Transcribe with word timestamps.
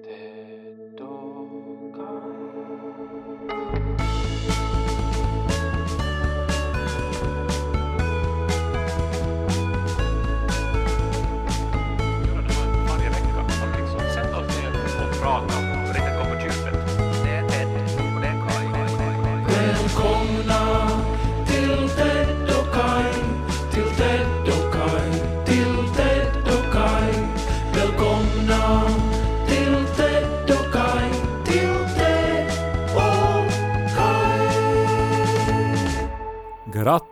varje 0.00 0.44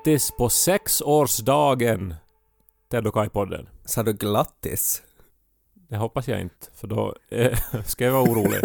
Grattis 0.05 0.31
på 0.31 0.49
sexårsdagen! 0.49 2.15
Ted 2.91 3.07
och 3.07 3.15
Kai-podden. 3.15 3.67
Sa 3.85 4.03
du 4.03 4.13
glattis? 4.13 5.03
Det 5.89 5.97
hoppas 5.97 6.29
jag 6.29 6.41
inte, 6.41 6.67
för 6.75 6.87
då 6.87 7.17
eh, 7.31 7.59
ska 7.87 8.05
jag 8.05 8.13
vara 8.13 8.23
orolig. 8.23 8.61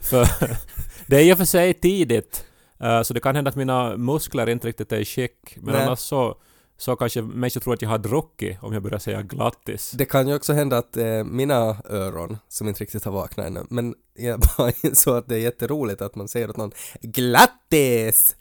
för 0.00 0.28
det 1.06 1.16
är 1.16 1.20
i 1.20 1.32
och 1.32 1.38
för 1.38 1.44
sig 1.44 1.74
tidigt, 1.74 2.44
eh, 2.80 3.02
så 3.02 3.14
det 3.14 3.20
kan 3.20 3.34
hända 3.34 3.48
att 3.48 3.56
mina 3.56 3.96
muskler 3.96 4.48
inte 4.48 4.68
riktigt 4.68 4.92
är 4.92 4.96
i 4.96 5.04
skick. 5.04 5.56
Men 5.56 5.74
Nej. 5.74 5.82
annars 5.82 5.98
så, 5.98 6.36
så 6.76 6.96
kanske 6.96 7.22
människor 7.22 7.60
tror 7.60 7.74
att 7.74 7.82
jag 7.82 7.88
har 7.88 7.98
druckit 7.98 8.58
om 8.62 8.72
jag 8.72 8.82
börjar 8.82 8.98
säga 8.98 9.22
glattis. 9.22 9.90
Det 9.90 10.04
kan 10.04 10.28
ju 10.28 10.34
också 10.34 10.52
hända 10.52 10.78
att 10.78 10.96
eh, 10.96 11.24
mina 11.24 11.76
öron, 11.84 12.38
som 12.48 12.68
inte 12.68 12.82
riktigt 12.82 13.04
har 13.04 13.12
vaknat 13.12 13.46
ännu, 13.46 13.66
men 13.70 13.94
jag 14.14 14.40
bara 14.58 14.72
insåg 14.82 15.16
att 15.16 15.28
det 15.28 15.34
är 15.34 15.40
jätteroligt 15.40 16.02
att 16.02 16.14
man 16.14 16.28
säger 16.28 16.50
åt 16.50 16.56
någon 16.56 16.72
glattis! 17.02 18.36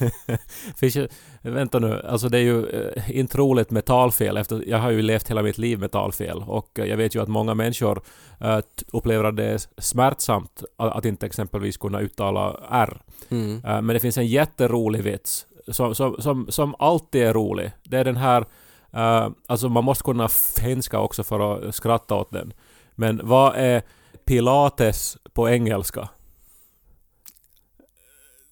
Ju, 0.80 1.08
vänta 1.42 1.78
nu, 1.78 2.02
alltså 2.08 2.28
det 2.28 2.38
är 2.38 2.42
ju 2.42 2.66
eh, 2.66 3.18
inte 3.18 3.38
roligt 3.38 3.70
med 3.70 3.84
talfel 3.84 4.36
efter 4.36 4.68
jag 4.68 4.78
har 4.78 4.90
ju 4.90 5.02
levt 5.02 5.30
hela 5.30 5.42
mitt 5.42 5.58
liv 5.58 5.78
med 5.78 5.92
talfel 5.92 6.44
och 6.46 6.78
eh, 6.78 6.84
jag 6.84 6.96
vet 6.96 7.14
ju 7.14 7.22
att 7.22 7.28
många 7.28 7.54
människor 7.54 8.02
eh, 8.40 8.58
upplever 8.92 9.32
det 9.32 9.44
är 9.44 9.60
smärtsamt 9.80 10.64
att, 10.76 11.04
inte 11.04 11.26
exempelvis 11.26 11.76
kunna 11.76 12.00
uttala 12.00 12.60
R. 12.70 13.02
Mm. 13.28 13.64
Eh, 13.64 13.82
men 13.82 13.86
det 13.86 14.00
finns 14.00 14.18
en 14.18 14.26
jätterolig 14.26 15.02
vits 15.02 15.46
som, 15.68 15.94
som, 15.94 16.16
som, 16.18 16.46
som 16.50 16.74
alltid 16.78 17.22
är 17.22 17.34
rolig. 17.34 17.72
Det 17.82 17.98
är 17.98 18.04
den 18.04 18.16
här, 18.16 18.44
eh, 18.92 19.28
alltså 19.46 19.68
man 19.68 19.84
måste 19.84 20.04
kunna 20.04 20.28
finska 20.60 21.00
också 21.00 21.22
för 21.22 21.68
att 21.68 21.74
skratta 21.74 22.14
åt 22.14 22.30
den. 22.30 22.52
Men 22.94 23.20
vad 23.24 23.54
är 23.56 23.82
pilates 24.24 25.16
på 25.32 25.48
engelska? 25.48 26.08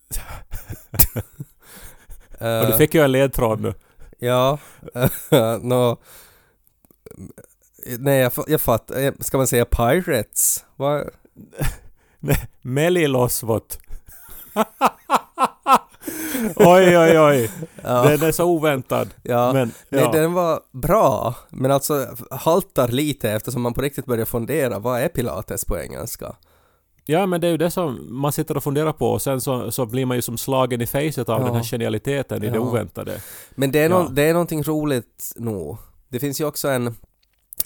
Och 2.41 2.47
Eh, 2.47 2.67
du 2.67 2.72
fick 2.77 2.94
ju 2.94 3.03
en 3.03 3.12
ledtråd 3.12 3.61
nu. 3.61 3.75
Ja, 4.19 4.58
nå... 5.61 5.97
Nej, 7.98 8.19
jag, 8.20 8.33
jag 8.47 8.61
fattar. 8.61 9.00
Eh, 9.00 9.12
Ska 9.20 9.36
man 9.36 9.47
säga 9.47 9.64
pirates? 9.64 10.64
Vad? 10.77 11.08
Melilosvot. 12.62 13.78
oj, 16.56 16.98
oj, 16.98 17.19
oj. 17.20 17.50
Ja, 17.83 18.03
Den 18.03 18.22
är 18.22 18.33
så 18.33 18.45
oväntad. 18.45 19.08
ja. 19.23 19.52
Men, 19.52 19.73
Nej, 19.89 20.02
ja. 20.02 20.12
den 20.12 20.33
var 20.33 20.61
bra, 20.73 21.34
men 21.48 21.70
alltså 21.70 22.06
haltar 22.30 22.89
lite 22.89 23.30
eftersom 23.30 23.62
man 23.62 23.75
på 23.75 23.80
riktigt 23.83 24.06
börjar 24.06 24.25
fundera, 24.25 24.78
vad 24.78 25.00
är 25.00 25.08
pilates 25.08 25.64
på 25.64 25.78
engelska? 25.78 26.36
Ja, 27.11 27.27
men 27.27 27.41
det 27.41 27.47
är 27.47 27.51
ju 27.51 27.56
det 27.56 27.70
som 27.70 28.06
man 28.11 28.33
sitter 28.33 28.56
och 28.56 28.64
funderar 28.64 28.92
på 28.92 29.11
och 29.11 29.23
sen 29.23 29.41
så, 29.41 29.70
så 29.73 29.87
blir 29.87 30.06
man 30.06 30.17
ju 30.17 30.23
som 30.23 30.39
slagen 30.39 30.81
i 30.81 30.87
facet 30.87 31.28
av 31.28 31.41
Ja. 31.41 31.47
den 31.47 31.55
här 31.55 31.62
genialiteten 31.62 32.45
i 32.45 32.48
det 32.51 32.55
Ja. 32.56 32.61
oväntade. 32.61 33.20
Men 33.55 33.70
det 33.73 33.79
är, 33.79 33.91
Ja. 33.91 34.02
nå- 34.02 34.08
det 34.08 34.23
är 34.23 34.33
någonting 34.33 34.63
roligt 34.63 35.33
nog. 35.36 35.77
Det 36.08 36.19
finns 36.20 36.41
ju 36.41 36.45
också 36.45 36.69
en, 36.69 36.95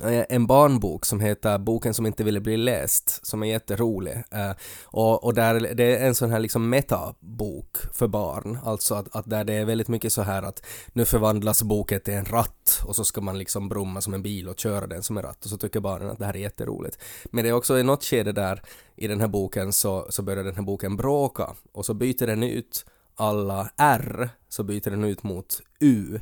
Eh, 0.01 0.25
en 0.29 0.47
barnbok 0.47 1.05
som 1.05 1.21
heter 1.21 1.59
Boken 1.59 1.95
som 1.95 2.07
inte 2.07 2.25
ville 2.25 2.41
bli 2.41 2.57
läst, 2.57 3.27
som 3.27 3.43
är 3.43 3.47
jätterolig. 3.47 4.23
Eh, 4.31 4.51
och, 4.85 5.25
och 5.25 5.35
där, 5.35 5.75
det 5.75 5.97
är 5.97 6.07
en 6.07 6.15
sån 6.15 6.31
här 6.31 6.41
liksom 6.41 6.69
metabok 6.69 7.77
för 7.93 8.09
barn, 8.09 8.59
alltså 8.65 8.95
att, 8.95 9.17
att 9.17 9.31
där 9.31 9.45
det 9.45 9.55
är 9.55 9.65
väldigt 9.65 9.89
mycket 9.89 10.13
så 10.13 10.23
här 10.23 10.43
att 10.43 10.67
nu 10.93 11.05
förvandlas 11.05 11.63
boken 11.63 12.01
till 12.01 12.15
en 12.15 12.25
ratt 12.25 12.83
och 12.87 12.97
så 12.97 13.05
ska 13.05 13.21
man 13.21 13.39
liksom 13.39 13.69
brumma 13.69 14.01
som 14.01 14.15
en 14.15 14.23
bil 14.23 14.49
och 14.49 14.59
köra 14.59 14.87
den 14.87 15.03
som 15.03 15.17
en 15.17 15.23
ratt 15.23 15.45
och 15.45 15.51
så 15.51 15.57
tycker 15.57 15.81
barnen 15.81 16.11
att 16.11 16.19
det 16.19 16.27
här 16.27 16.37
är 16.37 16.41
jätteroligt. 16.41 16.99
Men 17.25 17.45
det 17.45 17.51
är 17.51 17.55
också 17.55 17.79
i 17.79 17.83
något 17.83 18.05
skede 18.05 18.33
där 18.33 18.63
i 18.97 19.09
den 19.09 19.21
här 19.21 19.29
boken 19.29 19.73
så, 19.73 20.07
så 20.11 20.23
börjar 20.23 20.45
den 20.45 20.57
här 20.57 20.63
boken 20.63 20.97
bråka 20.97 21.55
och 21.73 21.87
så 21.87 21.95
byter 21.95 22.27
den 22.27 22.43
ut 22.43 22.85
alla 23.17 23.71
R 23.77 24.29
så 24.49 24.63
byter 24.63 24.91
den 24.91 25.05
ut 25.05 25.23
mot 25.23 25.61
U 25.81 26.21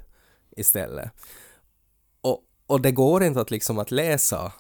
istället. 0.57 1.11
Och, 2.71 2.81
det 2.81 2.91
går 2.91 3.23
inte 3.23 3.41
att 3.41 3.51
liksom 3.51 3.79
att 3.79 3.91
läsa 3.91 4.53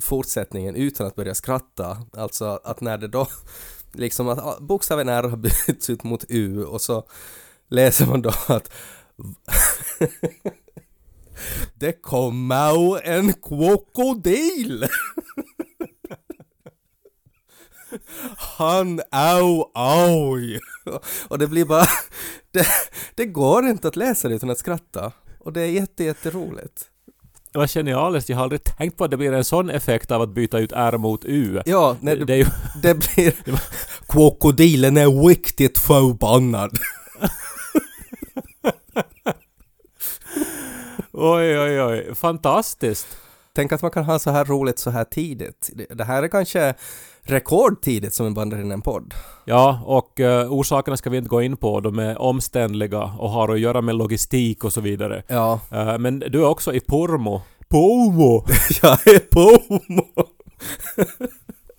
fortsättningen 0.00 0.74
utan 0.74 1.06
att 1.06 1.14
börja 1.14 1.34
skratta. 1.34 2.06
Alltså 2.12 2.60
att 2.64 2.80
när 2.80 2.98
det 2.98 3.08
då 3.08 3.26
liksom 3.92 4.28
att 4.28 4.60
bokstaven 4.60 5.08
R 5.08 5.22
har 5.22 5.36
bytts 5.36 5.90
ut 5.90 6.04
mot 6.04 6.24
U 6.28 6.64
och 6.64 6.80
så 6.80 7.04
läser 7.68 8.06
man 8.06 8.22
då 8.22 8.32
att 8.46 8.72
Det 11.74 11.92
kommer 11.92 13.06
en 13.06 13.32
krokodil! 13.32 14.86
Han 18.36 19.00
au 19.10 19.70
oj! 19.74 20.60
Och 21.28 21.38
det 21.38 21.46
blir 21.46 21.64
bara... 21.64 21.86
Det, 22.50 22.66
det 23.14 23.26
går 23.26 23.66
inte 23.66 23.88
att 23.88 23.96
läsa 23.96 24.28
det 24.28 24.34
utan 24.34 24.50
att 24.50 24.58
skratta. 24.58 25.12
Och 25.38 25.52
det 25.52 25.60
är 25.60 25.66
jätte, 25.66 26.04
jätteroligt. 26.04 26.90
Det 27.52 27.58
var 27.58 27.66
genialiskt, 27.66 28.28
jag 28.28 28.36
har 28.36 28.42
aldrig 28.42 28.64
tänkt 28.64 28.96
på 28.96 29.04
att 29.04 29.10
det 29.10 29.16
blir 29.16 29.32
en 29.32 29.44
sån 29.44 29.70
effekt 29.70 30.10
av 30.10 30.22
att 30.22 30.28
byta 30.28 30.58
ut 30.58 30.72
R 30.72 30.98
mot 30.98 31.24
U. 31.24 31.62
Ja, 31.66 31.96
nej, 32.00 32.16
det, 32.16 32.24
det, 32.24 32.32
är 32.32 32.36
ju... 32.36 32.46
det 32.82 32.94
blir... 32.94 33.34
Krokodilen 34.08 34.96
är 34.96 35.28
riktigt 35.28 35.78
förbannad. 35.78 36.70
Oj, 41.20 41.58
oj, 41.58 41.82
oj. 41.82 42.14
Fantastiskt. 42.14 43.06
Tänk 43.54 43.72
att 43.72 43.82
man 43.82 43.90
kan 43.90 44.04
ha 44.04 44.18
så 44.18 44.30
här 44.30 44.44
roligt 44.44 44.78
så 44.78 44.90
här 44.90 45.04
tidigt. 45.04 45.70
Det, 45.90 46.04
här 46.04 46.22
är 46.22 46.28
kanske 46.28 46.74
rekordtidigt 47.22 48.14
som 48.14 48.26
en 48.26 48.34
bandar 48.34 48.60
in 48.60 48.70
en 48.72 48.80
podd. 48.80 49.14
Ja, 49.44 49.80
och 49.84 50.20
uh, 50.20 50.52
orsakerna 50.52 50.96
ska 50.96 51.10
vi 51.10 51.16
inte 51.16 51.28
gå 51.28 51.42
in 51.42 51.56
på. 51.56 51.80
De 51.80 51.98
är 51.98 52.18
omständliga 52.22 53.02
och 53.02 53.30
har 53.30 53.48
att 53.48 53.60
göra 53.60 53.80
med 53.80 53.94
logistik 53.94 54.64
och 54.64 54.72
så 54.72 54.80
vidare. 54.80 55.22
Ja, 55.28 55.60
Eh, 55.72 55.98
men 55.98 56.18
du 56.18 56.40
är 56.42 56.46
också 56.48 56.74
i 56.74 56.80
Pormo. 56.80 57.42
Pormo! 57.68 58.44
jag 58.82 59.06
är 59.06 59.20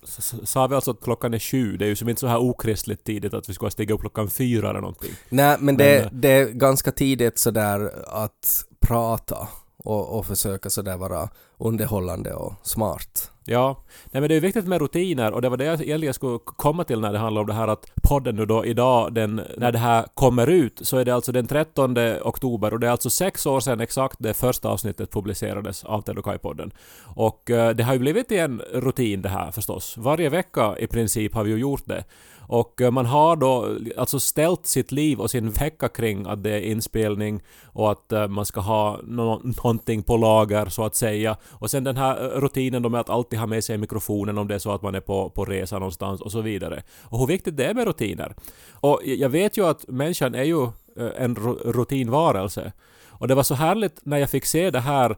s- 0.04 0.34
Sa 0.44 0.66
vi 0.66 0.74
alltså 0.74 0.90
att 0.90 1.00
klockan 1.00 1.34
är 1.34 1.38
sju? 1.38 1.76
Det 1.76 1.84
är 1.84 1.88
ju 1.88 1.96
som 1.96 2.08
inte 2.08 2.20
så 2.20 2.26
här 2.26 2.38
okristligt 2.38 3.04
tidigt 3.04 3.34
att 3.34 3.48
vi 3.48 3.54
ska 3.54 3.70
stiga 3.70 3.94
upp 3.94 4.00
klockan 4.00 4.30
fyra 4.30 4.70
eller 4.70 4.80
någonting. 4.80 5.10
Nej, 5.28 5.56
men 5.60 5.76
det, 5.76 6.08
Men, 6.12 6.20
det 6.20 6.28
är 6.28 6.46
ganska 6.48 6.92
tidigt 6.92 7.38
sådär 7.38 7.90
att 8.08 8.64
prata 8.80 9.48
och, 9.84 10.18
och 10.18 10.26
försöka 10.26 10.70
sådär 10.70 10.96
vara 10.96 11.28
underhållande 11.58 12.34
och 12.34 12.52
smart. 12.62 13.30
Ja, 13.44 13.76
nej 14.10 14.20
men 14.20 14.28
det 14.28 14.34
är 14.34 14.40
viktigt 14.40 14.66
med 14.66 14.80
rutiner 14.80 15.32
och 15.32 15.42
det 15.42 15.48
var 15.48 15.56
det 15.56 15.64
jag 15.64 15.82
egentligen 15.82 16.14
skulle 16.14 16.38
komma 16.44 16.84
till 16.84 17.00
när 17.00 17.12
det 17.12 17.18
handlar 17.18 17.40
om 17.40 17.46
det 17.46 17.52
här 17.52 17.68
att 17.68 17.86
podden 18.02 18.36
nu 18.36 18.46
då 18.46 18.64
idag, 18.64 19.14
den, 19.14 19.40
när 19.56 19.72
det 19.72 19.78
här 19.78 20.06
kommer 20.14 20.46
ut, 20.46 20.80
så 20.82 20.96
är 20.96 21.04
det 21.04 21.14
alltså 21.14 21.32
den 21.32 21.46
13 21.46 21.96
oktober 22.22 22.72
och 22.72 22.80
det 22.80 22.86
är 22.86 22.90
alltså 22.90 23.10
sex 23.10 23.46
år 23.46 23.60
sedan 23.60 23.80
exakt 23.80 24.16
det 24.18 24.34
första 24.34 24.68
avsnittet 24.68 25.10
publicerades 25.10 25.84
av 25.84 26.02
Ted 26.02 26.18
och 26.18 26.42
podden 26.42 26.72
Och 27.02 27.42
det 27.46 27.82
har 27.82 27.92
ju 27.92 27.98
blivit 27.98 28.32
en 28.32 28.62
rutin 28.72 29.22
det 29.22 29.28
här 29.28 29.50
förstås. 29.50 29.96
Varje 29.96 30.28
vecka 30.28 30.74
i 30.78 30.86
princip 30.86 31.34
har 31.34 31.44
vi 31.44 31.50
ju 31.50 31.56
gjort 31.56 31.86
det. 31.86 32.04
Och 32.52 32.80
eh, 32.80 32.90
man 32.90 33.06
har 33.06 33.36
då 33.36 33.76
alltså 33.96 34.20
ställt 34.20 34.66
sitt 34.66 34.92
liv 34.92 35.20
och 35.20 35.30
sin 35.30 35.50
vecka 35.50 35.88
kring 35.88 36.26
att 36.26 36.42
det 36.42 36.50
är 36.50 36.60
inspelning 36.60 37.42
och 37.64 37.90
att 37.90 38.12
eh, 38.12 38.28
man 38.28 38.46
ska 38.46 38.60
ha 38.60 39.00
nå- 39.04 39.40
någonting 39.44 40.02
på 40.02 40.16
lager 40.16 40.66
så 40.66 40.84
att 40.84 40.94
säga. 40.94 41.36
Och 41.50 41.70
sen 41.70 41.84
den 41.84 41.96
här 41.96 42.24
eh, 42.24 42.40
rutinen 42.40 42.82
då 42.82 42.88
med 42.88 43.00
att 43.00 43.10
alltid 43.10 43.38
ha 43.38 43.46
med 43.46 43.64
sig 43.64 43.78
mikrofonen 43.78 44.38
om 44.38 44.48
det 44.48 44.54
är 44.54 44.58
så 44.58 44.72
att 44.72 44.82
man 44.82 44.94
är 44.94 45.00
på, 45.00 45.30
på 45.30 45.44
resa 45.44 45.78
någonstans 45.78 46.20
och 46.20 46.32
så 46.32 46.40
vidare. 46.40 46.82
Och 47.02 47.18
hur 47.18 47.26
viktigt 47.26 47.56
det 47.56 47.64
är 47.64 47.74
med 47.74 47.86
rutiner. 47.86 48.34
Och 48.72 49.00
jag 49.04 49.28
vet 49.28 49.56
ju 49.56 49.66
att 49.66 49.88
människan 49.88 50.34
är 50.34 50.44
ju 50.44 50.68
en 51.16 51.36
rutinvarelse. 51.64 52.72
Och 53.08 53.28
det 53.28 53.34
var 53.34 53.42
så 53.42 53.54
härligt 53.54 54.00
när 54.02 54.18
jag 54.18 54.30
fick 54.30 54.44
se 54.44 54.70
det 54.70 54.80
här 54.80 55.16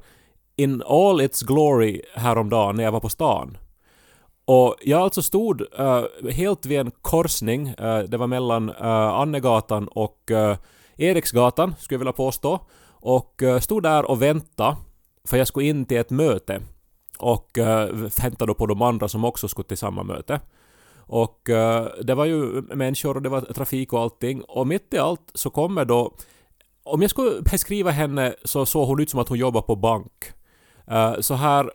in 0.56 0.82
all 0.86 1.20
its 1.20 1.42
glory 1.42 2.02
häromdagen 2.14 2.76
när 2.76 2.84
jag 2.84 2.92
var 2.92 3.00
på 3.00 3.08
stan. 3.08 3.56
Och 4.44 4.76
jag 4.82 5.00
alltså 5.00 5.22
stod 5.22 5.60
uh, 5.60 6.30
helt 6.30 6.66
vid 6.66 6.80
en 6.80 6.90
korsning, 6.90 7.68
uh, 7.68 7.98
det 7.98 8.16
var 8.16 8.26
mellan 8.26 8.70
uh, 8.70 8.86
Annegatan 9.20 9.88
och 9.88 10.30
uh, 10.30 10.56
Eriksgatan, 10.96 11.74
skulle 11.78 11.94
jag 11.94 11.98
vilja 11.98 12.12
påstå. 12.12 12.60
Och 13.04 13.42
stod 13.60 13.82
där 13.82 14.10
och 14.10 14.22
väntade, 14.22 14.76
för 15.24 15.36
jag 15.36 15.46
skulle 15.46 15.66
in 15.66 15.84
till 15.84 15.96
ett 15.96 16.10
möte. 16.10 16.62
och 17.18 17.58
uh, 17.58 17.84
väntade 18.22 18.46
då 18.46 18.54
på 18.54 18.66
de 18.66 18.82
andra 18.82 19.08
som 19.08 19.24
också 19.24 19.48
skulle 19.48 19.68
till 19.68 19.76
samma 19.76 20.02
möte. 20.02 20.40
Och 20.96 21.40
det 22.02 22.14
var 22.14 22.24
ju 22.24 22.62
människor 22.62 23.16
och 23.16 23.22
det 23.22 23.28
var 23.28 23.40
trafik 23.40 23.92
och 23.92 24.00
allting. 24.00 24.42
Och 24.42 24.66
mitt 24.66 24.94
i 24.94 24.98
allt 24.98 25.30
så 25.34 25.50
kommer 25.50 25.84
då... 25.84 26.14
Om 26.84 27.02
jag 27.02 27.10
skulle 27.10 27.42
beskriva 27.42 27.90
henne 27.90 28.34
så 28.44 28.66
såg 28.66 28.88
hon 28.88 29.00
ut 29.00 29.10
som 29.10 29.20
att 29.20 29.28
hon 29.28 29.38
jobbar 29.38 29.62
på 29.62 29.76
bank. 29.76 30.32
Så 31.20 31.34
här... 31.34 31.70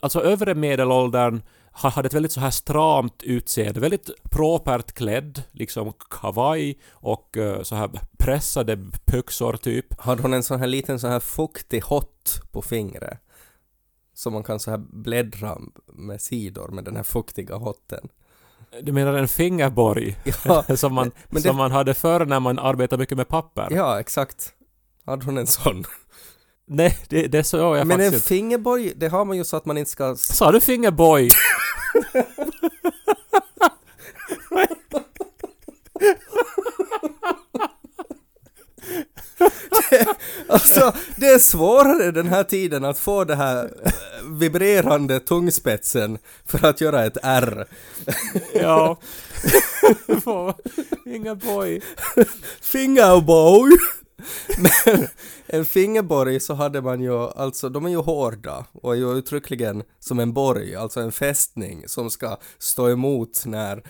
Alltså 0.00 0.20
övre 0.22 0.54
medelåldern 0.54 1.42
ha- 1.72 1.90
hade 1.90 2.06
ett 2.06 2.14
väldigt 2.14 2.32
så 2.32 2.40
här 2.40 2.50
stramt 2.50 3.22
utseende, 3.22 3.80
väldigt 3.80 4.10
propert 4.30 4.92
klädd, 4.92 5.42
liksom 5.52 5.92
kavaj 6.10 6.78
och 6.90 7.36
eh, 7.36 7.62
så 7.62 7.74
här 7.74 7.90
pressade 8.18 8.76
byxor 9.06 9.56
typ. 9.56 10.00
Hade 10.00 10.22
hon 10.22 10.34
en 10.34 10.42
sån 10.42 10.60
här 10.60 10.66
liten 10.66 11.00
sån 11.00 11.10
här 11.10 11.20
fuktig 11.20 11.80
hott 11.82 12.42
på 12.52 12.62
fingret? 12.62 13.18
Som 14.14 14.32
man 14.32 14.42
kan 14.42 14.60
så 14.60 14.70
här 14.70 14.78
bläddra 14.78 15.58
med 15.86 16.20
sidor 16.20 16.68
med 16.68 16.84
den 16.84 16.96
här 16.96 17.02
fuktiga 17.02 17.54
hotten. 17.56 18.08
Du 18.82 18.92
menar 18.92 19.14
en 19.14 19.28
fingerborg? 19.28 20.16
Ja, 20.44 20.64
som 20.76 20.94
man, 20.94 21.10
det- 21.30 21.40
som 21.40 21.56
man 21.56 21.72
hade 21.72 21.94
förr 21.94 22.26
när 22.26 22.40
man 22.40 22.58
arbetade 22.58 23.00
mycket 23.00 23.16
med 23.16 23.28
papper? 23.28 23.68
ja 23.70 24.00
exakt. 24.00 24.54
Hade 25.04 25.24
hon 25.24 25.38
en 25.38 25.46
sån? 25.46 25.84
Nej, 26.72 26.98
det, 27.08 27.26
det 27.26 27.44
så 27.44 27.56
jag 27.56 27.72
Men 27.72 27.80
en 27.80 27.88
faktiskt 27.90 28.12
inte. 28.12 28.28
fingerborg, 28.28 28.92
det 28.96 29.08
har 29.08 29.24
man 29.24 29.36
ju 29.36 29.44
så 29.44 29.56
att 29.56 29.64
man 29.64 29.78
inte 29.78 29.90
ska... 29.90 30.16
Sa 30.16 30.52
du 30.52 30.60
fingerboy? 30.60 31.30
Alltså, 40.48 40.92
det 41.16 41.26
är 41.26 41.38
svårare 41.38 42.10
den 42.10 42.28
här 42.28 42.44
tiden 42.44 42.84
att 42.84 42.98
få 42.98 43.24
det 43.24 43.36
här 43.36 43.64
eh, 43.84 43.92
vibrerande 44.38 45.20
tungspetsen 45.20 46.18
för 46.46 46.66
att 46.66 46.80
göra 46.80 47.04
ett 47.04 47.18
R. 47.22 47.66
ja. 48.54 49.00
fingerboy. 52.62 53.80
Men 54.58 55.06
en 55.46 55.64
fingerborg 55.64 56.40
så 56.40 56.54
hade 56.54 56.82
man 56.82 57.00
ju, 57.00 57.18
alltså 57.18 57.68
de 57.68 57.86
är 57.86 57.90
ju 57.90 57.96
hårda 57.96 58.66
och 58.72 58.92
är 58.92 58.98
ju 58.98 59.18
uttryckligen 59.18 59.82
som 59.98 60.18
en 60.18 60.32
borg, 60.32 60.74
alltså 60.74 61.00
en 61.00 61.12
fästning 61.12 61.88
som 61.88 62.10
ska 62.10 62.36
stå 62.58 62.90
emot 62.90 63.42
när 63.46 63.82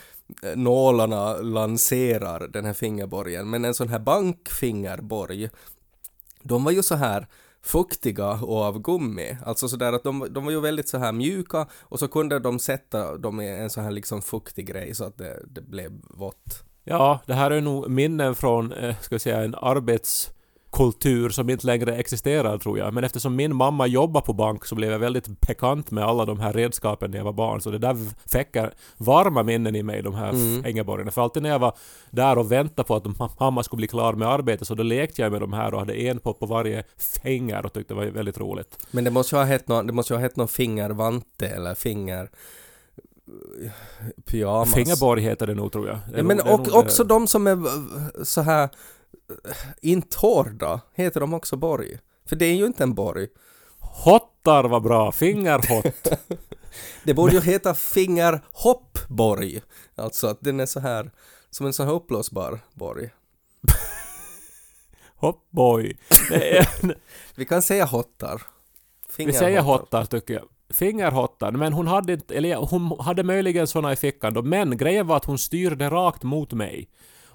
eh, 0.43 0.57
nålarna 0.57 1.37
lanserar 1.37 2.49
den 2.49 2.65
här 2.65 2.73
fingerborgen. 2.73 3.51
Men 3.51 3.65
en 3.65 3.75
sån 3.75 3.89
här 3.89 3.99
bankfingerborg, 3.99 5.51
de 6.43 6.65
var 6.65 6.73
ju 6.73 6.83
så 6.83 6.95
här 6.95 7.27
fuktiga 7.63 8.31
och 8.31 8.63
av 8.63 8.79
gummi. 8.83 9.37
Alltså 9.45 9.69
sådär 9.69 9.93
att 9.93 10.05
de, 10.05 10.27
de 10.31 10.45
var 10.45 10.53
ju 10.53 10.61
väldigt 10.61 10.89
så 10.89 10.99
här 10.99 11.13
mjuka 11.13 11.67
och 11.81 11.99
så 11.99 12.09
kunde 12.09 12.39
de 12.39 12.59
sätta 12.59 13.17
dem 13.17 13.41
i 13.41 13.49
en 13.49 13.71
så 13.71 13.81
här 13.81 13.91
liksom 13.91 14.23
fuktig 14.23 14.67
grej 14.67 14.95
så 14.95 15.05
att 15.05 15.19
det, 15.19 15.43
det 15.47 15.61
blev 15.61 15.93
vått. 16.11 16.70
Ja, 16.91 17.21
det 17.27 17.35
här 17.35 17.51
är 17.51 17.61
nog 17.61 17.91
minnen 17.91 18.35
från, 18.35 18.73
eh, 18.73 18.95
ska 19.01 19.15
vi 19.15 19.19
säga, 19.19 19.43
en 19.45 19.55
arbetskultur 19.55 21.29
som 21.31 21.51
inte 21.51 21.67
längre 21.67 21.97
existerar 21.97 22.59
tror 22.59 22.79
jag. 22.79 22.95
Men 22.95 23.05
eftersom 23.05 23.37
min 23.37 23.57
mamma 23.57 23.87
jobbar 23.87 24.21
på 24.21 24.33
bank 24.33 24.65
så 24.65 24.75
blev 24.75 24.91
jag 24.93 24.99
väldigt 24.99 25.41
bekant 25.41 25.91
med 25.91 26.05
alla 26.05 26.25
de 26.25 26.41
här 26.41 26.53
redskapen 26.53 27.11
när 27.11 27.19
jag 27.19 27.25
var 27.25 27.33
barn. 27.33 27.61
Så 27.61 27.71
det 27.71 27.79
där 27.79 27.97
väcker 28.33 28.73
varma 28.97 29.43
minnen 29.43 29.77
i 29.77 29.83
mig, 29.83 30.03
de 30.03 30.15
här 30.15 30.31
Mm. 30.31 30.63
fingerborgarna. 30.63 31.11
För 31.11 31.23
alltid 31.23 31.43
när 31.43 31.51
jag 31.51 31.59
var 31.59 31.75
där 32.11 32.39
och 32.39 32.53
väntade 32.53 32.87
på 32.87 32.95
att 32.97 33.05
ma- 33.05 33.31
mamma 33.41 33.63
skulle 33.63 33.79
bli 33.79 33.89
klar 33.89 34.13
med 34.13 34.29
arbetet 34.29 34.69
så 34.69 34.75
då 34.75 34.83
lekte 34.83 35.23
jag 35.23 35.33
med 35.33 35.41
de 35.41 35.53
här 35.53 35.75
och 35.75 35.81
hade 35.81 35.95
en 36.03 36.19
på, 36.19 36.35
på 36.35 36.47
varje 36.47 36.83
finger 37.23 37.67
och 37.67 37.73
tyckte 37.73 37.95
det 37.95 37.99
var 37.99 38.07
väldigt 38.07 38.39
roligt. 38.41 38.87
Men 38.91 39.05
det 39.05 39.11
måste 39.11 39.35
ju 39.37 39.41
ha 39.41 39.47
hett 39.47 39.69
någon, 39.69 39.87
det 39.87 39.93
måste 39.93 40.15
ha 40.15 40.21
hett 40.21 40.37
någon 40.37 40.49
fingervante 40.49 41.49
eller 41.49 41.75
finger 41.75 42.31
pyjamas. 44.25 44.75
Fingerborg 44.75 45.23
heter 45.23 45.47
det 45.47 45.55
nog 45.55 45.73
tror 45.73 45.89
jag. 45.89 45.99
Ja, 46.13 46.17
nog- 46.17 46.27
men 46.27 46.37
nog 46.37 46.49
och, 46.61 46.65
det- 46.65 46.71
också 46.73 47.05
de 47.05 47.27
som 47.27 47.47
är 47.47 47.59
så 48.25 48.41
här 48.41 48.63
eh, 48.63 49.57
inte 49.83 50.19
hårda, 50.19 50.81
heter 50.95 51.21
de 51.21 51.35
också 51.35 51.57
borg? 51.57 51.99
För 52.29 52.37
det 52.37 52.47
är 52.47 52.55
ju 52.55 52.67
inte 52.67 52.83
en 52.83 52.95
borg. 52.95 53.29
Hottar 53.79 54.65
var 54.65 54.81
bra, 54.81 55.13
fingerhott. 55.13 56.09
Det 57.05 57.15
borde 57.15 57.33
ju 57.33 57.41
heta 57.41 57.75
fingerhoppborg. 57.75 59.63
Alltså 59.95 60.27
att 60.27 60.39
den 60.41 60.61
är 60.61 60.67
så 60.67 60.81
här, 60.81 61.11
som 61.51 61.67
en 61.67 61.73
sån 61.73 61.87
här 61.87 61.95
uppblåsbar 61.95 62.61
borg. 62.75 63.11
Hoppboy. 65.17 65.99
Vi 67.35 67.45
kan 67.45 67.63
säga 67.63 67.85
hottar. 67.85 68.43
Vi 69.17 69.33
säger 69.33 69.61
hottar 69.61 70.05
tycker 70.05 70.35
jag. 70.35 70.45
Fingerhottar, 70.71 71.53
men 71.53 71.73
hon 71.73 71.87
hade 71.87 72.13
inte, 72.13 72.35
eller 72.35 72.57
hon 72.57 73.01
hade 73.01 73.23
möjligen 73.23 73.67
såna 73.67 73.93
i 73.93 73.97
fickan 73.97 74.35
då, 74.35 74.43
men 74.43 74.77
grejen 74.77 75.07
var 75.07 75.17
att 75.17 75.25
hon 75.25 75.39
styrde 75.39 75.91
rakt 75.91 76.23
mot 76.23 76.53
mig. 76.53 76.89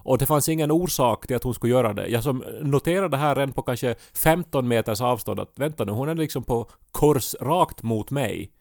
Och 0.06 0.18
det 0.18 0.26
fanns 0.26 0.50
ingen 0.50 0.72
orsak 0.72 1.28
till 1.28 1.36
att 1.36 1.44
hon 1.44 1.54
skulle 1.54 1.74
göra 1.74 1.94
det. 1.94 2.08
Jag 2.08 2.24
som 2.24 2.44
noterade 2.62 3.10
det 3.10 3.18
här 3.18 3.36
redan 3.36 3.54
på 3.54 3.62
kanske 3.62 3.96
15 4.14 4.68
meters 4.68 5.02
avstånd 5.02 5.40
att 5.40 5.60
vänta 5.60 5.86
nu, 5.86 5.92
hon 5.92 6.10
är 6.10 6.16
liksom 6.16 6.44
på 6.44 6.70
kurs 6.94 7.36
rakt 7.42 7.84
mot 7.84 8.12
mig. 8.12 8.52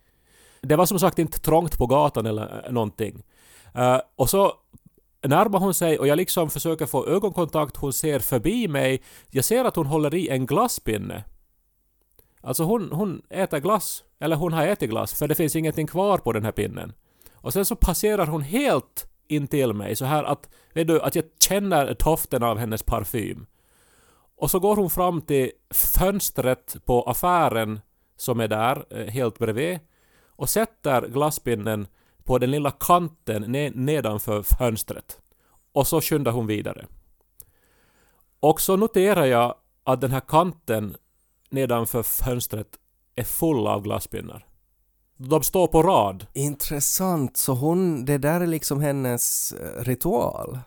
Det 0.60 0.76
var 0.76 0.86
som 0.86 0.98
sagt 0.98 1.18
inte 1.18 1.40
trångt 1.40 1.78
på 1.78 1.86
gatan 1.86 2.26
eller 2.26 2.64
eh, 2.66 2.72
någonting. 2.72 3.22
Uh, 3.78 3.98
och 4.16 4.30
så 4.30 4.52
närmar 5.22 5.58
hon 5.58 5.74
sig 5.74 5.98
och 5.98 6.06
jag 6.06 6.16
liksom 6.16 6.50
försöker 6.50 6.86
få 6.86 7.06
ögonkontakt, 7.06 7.76
hon 7.76 7.92
ser 7.92 8.18
förbi 8.18 8.68
mig. 8.68 9.02
Jag 9.30 9.44
ser 9.44 9.64
att 9.64 9.76
hon 9.76 9.86
håller 9.86 10.14
i 10.14 10.28
en 10.28 10.46
glasspinne. 10.46 11.24
Alltså 12.40 12.64
hon, 12.64 12.92
hon 12.92 13.22
äter 13.30 13.58
glass. 13.58 14.04
Eller 14.24 14.36
hon 14.36 14.52
har 14.52 14.66
ätit 14.66 14.90
glass, 14.90 15.14
för 15.14 15.28
det 15.28 15.34
finns 15.34 15.56
ingenting 15.56 15.86
kvar 15.86 16.18
på 16.18 16.32
den 16.32 16.44
här 16.44 16.52
pinnen. 16.52 16.92
Och 17.34 17.52
sen 17.52 17.64
så 17.64 17.76
passerar 17.76 18.26
hon 18.26 18.42
helt 18.42 19.06
in 19.28 19.46
till 19.46 19.72
mig 19.72 19.96
så 19.96 20.04
här 20.04 20.24
att, 20.24 20.48
vet 20.72 20.86
du, 20.86 21.00
att 21.00 21.14
jag 21.14 21.24
känner 21.40 21.96
doften 22.04 22.42
av 22.42 22.58
hennes 22.58 22.82
parfym. 22.82 23.46
Och 24.36 24.50
så 24.50 24.58
går 24.58 24.76
hon 24.76 24.90
fram 24.90 25.22
till 25.22 25.50
fönstret 25.70 26.76
på 26.84 27.02
affären 27.02 27.80
som 28.16 28.40
är 28.40 28.48
där, 28.48 28.84
eh, 28.90 29.06
helt 29.06 29.38
bredvid. 29.38 29.78
Och 30.26 30.48
sätter 30.48 31.08
glasspinnen 31.08 31.86
på 32.22 32.38
den 32.38 32.50
lilla 32.50 32.70
kanten 32.70 33.42
nedanför 33.74 34.42
fönstret. 34.42 35.18
Och 35.72 35.86
så 35.86 36.00
skyndar 36.00 36.32
hon 36.32 36.46
vidare. 36.46 36.86
Och 38.40 38.60
så 38.60 38.76
noterar 38.76 39.24
jag 39.24 39.54
att 39.84 40.00
den 40.00 40.10
här 40.10 40.22
kanten 40.28 40.96
nedanför 41.50 42.02
fönstret 42.02 42.78
är 43.16 43.24
full 43.24 43.66
av 43.66 43.82
glasspinnar. 43.82 44.46
De 45.16 45.42
står 45.42 45.66
på 45.66 45.82
rad. 45.82 46.26
Intressant, 46.34 47.36
så 47.36 47.52
hon, 47.52 48.04
det 48.04 48.18
där 48.18 48.40
är 48.40 48.46
liksom 48.46 48.80
hennes 48.80 49.52
eh, 49.52 49.84
ritual. 49.84 50.58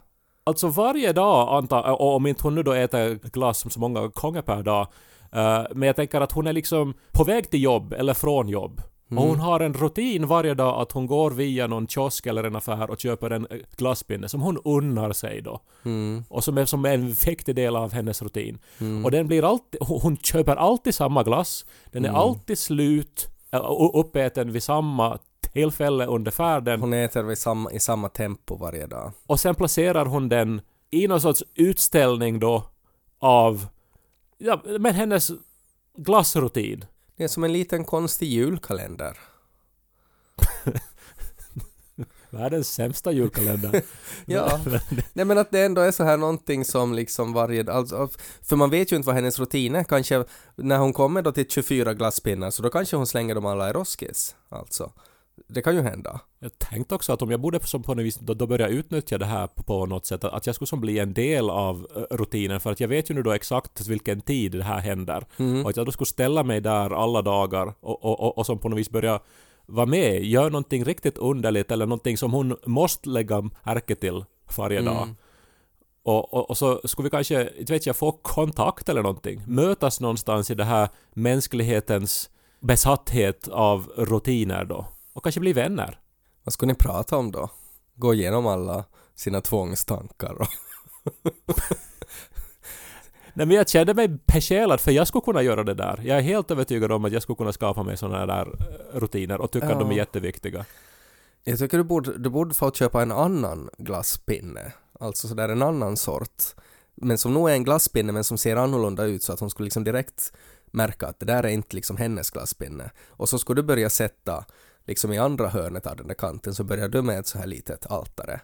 Alltså 0.43 0.67
varje 0.67 1.13
dag 1.13 1.57
antar 1.57 1.91
och 2.01 2.15
om 2.15 2.27
inte 2.27 2.43
hon 2.43 2.55
nu 2.55 2.63
då 2.63 2.73
äter 2.73 3.15
glass 3.15 3.73
så 3.73 3.79
många 3.79 4.07
gånger 4.07 4.41
per 4.41 4.63
dag. 4.63 4.87
eh, 5.31 5.63
men 5.71 5.87
jag 5.87 5.95
tänker 5.95 6.21
att 6.21 6.31
hon 6.31 6.47
är 6.47 6.53
liksom 6.53 6.93
på 7.11 7.23
väg 7.23 7.49
till 7.49 7.63
jobb 7.63 7.93
eller 7.93 8.13
från 8.13 8.49
jobb. 8.49 8.81
Och 9.09 9.23
hon 9.23 9.39
har 9.39 9.59
en 9.59 9.73
rutin 9.73 10.27
varje 10.27 10.53
dag 10.53 10.81
att 10.81 10.91
hon 10.91 11.07
går 11.07 11.31
via 11.31 11.67
någon 11.67 11.87
kiosk 11.87 12.25
eller 12.25 12.43
en 12.43 12.55
affär 12.55 12.89
och 12.89 12.99
köper 12.99 13.29
en 13.29 13.47
eh, 13.49 13.57
glasspinne 13.77 14.29
som 14.29 14.41
hon 14.41 14.57
unnar 14.65 15.13
sig 15.13 15.41
då. 15.41 15.61
Mm. 15.85 16.23
Och 16.29 16.43
som 16.43 16.57
är 16.57 16.65
som 16.65 16.85
en 16.85 17.11
viktig 17.11 17.55
del 17.55 17.75
av 17.75 17.93
hennes 17.93 18.21
rutin. 18.21 18.59
Och 19.05 19.11
den 19.11 19.27
blir 19.27 19.49
alltid, 19.49 19.81
hon 19.81 20.17
köper 20.17 20.55
alltid 20.55 20.95
samma 20.95 21.23
glass. 21.23 21.65
Den 21.91 22.05
är 22.05 22.09
alltid 22.09 22.57
slut, 22.57 23.27
och 23.51 23.99
uppäten 23.99 24.51
vid 24.51 24.63
samma 24.63 25.19
tillfälle 25.53 26.05
under 26.05 26.31
färden. 26.31 26.81
Hon 26.81 26.93
äter 26.93 27.35
samma, 27.35 27.71
i 27.71 27.79
samma 27.79 28.09
tempo 28.09 28.55
varje 28.55 28.87
dag. 28.87 29.11
Och 29.27 29.39
sen 29.39 29.55
placerar 29.55 30.05
hon 30.05 30.29
den 30.29 30.61
i 30.91 31.07
någon 31.07 31.21
sorts 31.21 31.43
utställning 31.55 32.39
då 32.39 32.63
av, 33.19 33.67
ja, 34.37 34.61
men 34.79 34.95
hennes 34.95 35.31
glassrutin. 35.97 36.85
Det 37.17 37.23
är 37.23 37.27
som 37.27 37.43
en 37.43 37.53
liten 37.53 37.85
konstig 37.85 38.27
julkalender. 38.27 39.17
Världens 42.29 42.73
sämsta 42.73 43.11
julkalender. 43.11 43.81
Ja, 44.25 44.59
nej 45.13 45.25
men 45.25 45.37
att 45.37 45.51
det 45.51 45.65
ändå 45.65 45.81
är 45.81 45.91
så 45.91 46.03
här 46.03 46.17
någonting 46.17 46.65
som 46.65 46.93
liksom 46.93 47.33
varje 47.33 47.71
alltså, 47.71 48.09
för 48.41 48.55
man 48.55 48.69
vet 48.69 48.91
ju 48.91 48.95
inte 48.95 49.07
vad 49.07 49.15
hennes 49.15 49.39
rutin 49.39 49.75
är. 49.75 49.83
Kanske 49.83 50.23
när 50.55 50.77
hon 50.77 50.93
kommer 50.93 51.21
då 51.21 51.31
till 51.31 51.49
24 51.49 51.93
glasspinnar 51.93 52.51
så 52.51 52.63
då 52.63 52.69
kanske 52.69 52.95
hon 52.95 53.07
slänger 53.07 53.35
dem 53.35 53.45
alla 53.45 53.69
i 53.69 53.73
roskis. 53.73 54.35
Alltså. 54.49 54.91
Det 55.47 55.61
kan 55.61 55.75
ju 55.75 55.81
hända. 55.81 56.19
Jag 56.39 56.59
tänkte 56.59 56.95
också 56.95 57.13
att 57.13 57.21
om 57.21 57.31
jag 57.31 57.39
borde 57.39 57.59
som 57.59 57.83
på 57.83 57.93
något 57.93 58.05
vis 58.05 58.17
då, 58.17 58.33
då 58.33 58.47
börja 58.47 58.67
utnyttja 58.67 59.17
det 59.17 59.25
här 59.25 59.47
på, 59.47 59.63
på 59.63 59.85
något 59.85 60.05
sätt, 60.05 60.23
att, 60.23 60.45
jag 60.45 60.55
skulle 60.55 60.67
som 60.67 60.81
bli 60.81 60.99
en 60.99 61.13
del 61.13 61.49
av 61.49 61.87
eh, 61.95 62.15
rutinen 62.15 62.59
för 62.59 62.71
att 62.71 62.79
jag 62.79 62.87
vet 62.87 63.09
ju 63.09 63.15
nu 63.15 63.23
då 63.23 63.31
exakt 63.31 63.87
vilken 63.87 64.21
tid 64.21 64.51
det 64.51 64.63
här 64.63 64.79
händer. 64.79 65.25
Och 65.63 65.69
att 65.69 65.77
jag 65.77 65.85
då 65.85 65.91
skulle 65.91 66.05
ställa 66.05 66.43
mig 66.43 66.61
där 66.61 67.03
alla 67.03 67.21
dagar 67.21 67.73
och, 67.79 68.05
och, 68.05 68.19
och, 68.19 68.37
och 68.37 68.45
som 68.45 68.59
på 68.59 68.69
något 68.69 68.79
vis 68.79 68.89
börja 68.89 69.19
vara 69.65 69.85
med, 69.85 70.23
gör 70.23 70.49
någonting 70.49 70.83
riktigt 70.83 71.17
underligt 71.17 71.71
eller 71.71 71.85
någonting 71.85 72.17
som 72.17 72.33
hon 72.33 72.57
måste 72.65 73.09
lägga 73.09 73.41
märke 73.41 73.95
till 73.95 74.25
varje 74.57 74.81
dag. 74.81 75.15
Och, 76.03 76.33
och, 76.33 76.49
och 76.49 76.57
så 76.57 76.81
skulle 76.83 77.03
vi 77.03 77.09
kanske, 77.09 77.49
inte 77.57 77.73
vet 77.73 77.85
jag, 77.85 77.95
få 77.95 78.11
kontakt 78.11 78.89
eller 78.89 79.03
någonting. 79.03 79.41
Mötas 79.47 79.99
någonstans 80.01 80.51
i 80.51 80.55
det 80.55 80.63
här 80.63 80.89
mänsklighetens 81.13 82.29
besatthet 82.59 83.47
av 83.47 83.91
rutiner 83.95 84.65
då. 84.65 84.85
Och 85.17 85.23
kanske 85.23 85.39
bli 85.41 85.53
vänner. 85.53 85.99
Vad 86.43 86.53
ska 86.53 86.65
ni 86.65 86.73
prata 86.75 87.17
om 87.17 87.31
då? 87.31 87.49
Gå 87.95 88.13
igenom 88.13 88.47
alla 88.47 88.85
sina 89.15 89.41
tvångstankar 89.41 90.33
och... 90.41 90.47
Nej 93.33 93.45
men 93.45 93.51
jag 93.51 93.69
kände 93.69 93.93
mig 93.93 94.07
besjälad 94.07 94.79
för 94.81 94.91
jag 94.91 95.07
skulle 95.07 95.21
kunna 95.21 95.41
göra 95.41 95.63
det 95.63 95.73
där. 95.73 96.01
Jag 96.03 96.17
är 96.17 96.21
helt 96.21 96.51
övertygad 96.51 96.91
om 96.91 97.05
att 97.05 97.11
jag 97.11 97.21
skulle 97.21 97.35
kunna 97.35 97.53
skapa 97.53 97.83
mig 97.83 97.97
sådana 97.97 98.25
där 98.25 98.47
eh, 98.47 98.99
rutiner 98.99 99.41
och 99.41 99.51
tycka 99.51 99.67
att 99.67 99.79
de 99.79 99.89
är 99.89 99.93
Ja. 99.93 99.97
jätteviktiga. 99.97 100.65
Jag 101.43 101.59
tycker 101.59 101.77
du 101.77 101.83
borde, 101.83 102.17
du 102.17 102.29
borde 102.29 102.55
få 102.55 102.71
köpa 102.71 103.01
en 103.01 103.11
annan 103.11 103.69
glasspinne. 103.77 104.73
Alltså 104.99 105.27
sådär 105.27 105.49
en 105.49 105.61
annan 105.61 105.97
sort. 105.97 106.43
Men 106.95 107.17
som 107.17 107.33
nog 107.33 107.49
är 107.49 107.53
en 107.53 107.63
glasspinne 107.63 108.11
men 108.11 108.23
som 108.23 108.37
ser 108.37 108.55
annorlunda 108.55 109.03
ut 109.03 109.23
så 109.23 109.33
att 109.33 109.39
hon 109.39 109.49
skulle 109.49 109.65
liksom 109.65 109.83
direkt 109.83 110.33
märka 110.71 111.07
att 111.07 111.19
det 111.19 111.25
där 111.25 111.43
är 111.43 111.47
inte 111.49 111.75
liksom 111.75 111.97
hennes 111.97 112.29
glasspinne. 112.29 112.91
Och 113.07 113.29
så 113.29 113.39
skulle 113.39 113.61
du 113.61 113.65
börja 113.67 113.89
sätta 113.89 114.45
liksom 114.87 115.13
i 115.13 115.17
andra 115.17 115.47
hörnet 115.47 115.87
av 115.87 115.95
den 115.95 116.07
där 116.07 116.15
kanten 116.15 116.55
så 116.55 116.63
börjar 116.63 116.87
du 116.87 117.01
med 117.01 117.19
ett 117.19 117.27
så 117.27 117.37
här 117.37 117.47
litet 117.47 117.85
altare. 117.91 118.41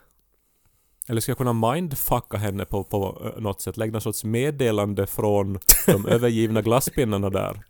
Eller 1.07 1.21
ska 1.21 1.31
jag 1.31 1.38
kunna 1.38 1.53
mindfucka 1.53 2.38
henne 2.38 2.65
på, 2.65 2.83
på 2.83 3.31
eh, 3.35 3.41
något 3.41 3.62
sätt? 3.62 3.77
Lägga 3.77 3.91
någon 3.91 4.01
sorts 4.01 4.23
meddelande 4.23 5.07
från 5.07 5.59
de 5.85 6.05
övergivna 6.07 6.62
glasspinnarna 6.62 7.29
där. 7.29 7.63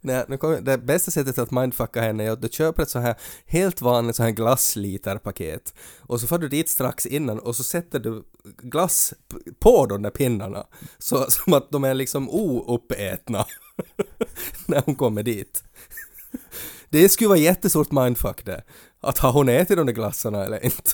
Nej, 0.00 0.24
nu 0.28 0.36
kommer, 0.36 0.60
det 0.60 0.78
bästa 0.78 1.10
sättet 1.10 1.38
att 1.38 1.50
mindfucka 1.50 2.00
henne 2.00 2.24
är 2.24 2.30
att 2.30 2.42
du 2.42 2.48
köper 2.48 2.82
ett 2.82 2.90
så 2.90 2.98
här 2.98 3.14
helt 3.46 3.82
vanligt 3.82 4.16
så 4.16 4.22
här 4.22 4.30
glassliterpaket 4.30 5.74
och 6.00 6.20
så 6.20 6.26
får 6.26 6.38
du 6.38 6.48
dit 6.48 6.68
strax 6.68 7.06
innan 7.06 7.38
och 7.38 7.56
så 7.56 7.64
sätter 7.64 7.98
du 7.98 8.22
glass 8.58 9.14
på 9.58 9.86
de 9.86 10.02
där 10.02 10.10
pinnarna 10.10 10.66
så 10.98 11.26
som 11.30 11.52
att 11.52 11.70
de 11.70 11.84
är 11.84 11.94
liksom 11.94 12.30
ouppätna 12.30 13.46
när 14.66 14.82
hon 14.86 14.94
kommer 14.94 15.22
dit. 15.22 15.64
Det 16.90 17.08
skulle 17.08 17.28
vara 17.28 17.38
jättestort 17.38 17.92
mindfuck 17.92 18.44
det. 18.44 18.64
Att 19.00 19.18
har 19.18 19.32
hon 19.32 19.48
ätit 19.48 19.76
de 19.76 19.86
där 19.86 19.92
glassarna 19.92 20.44
eller 20.44 20.64
inte? 20.64 20.82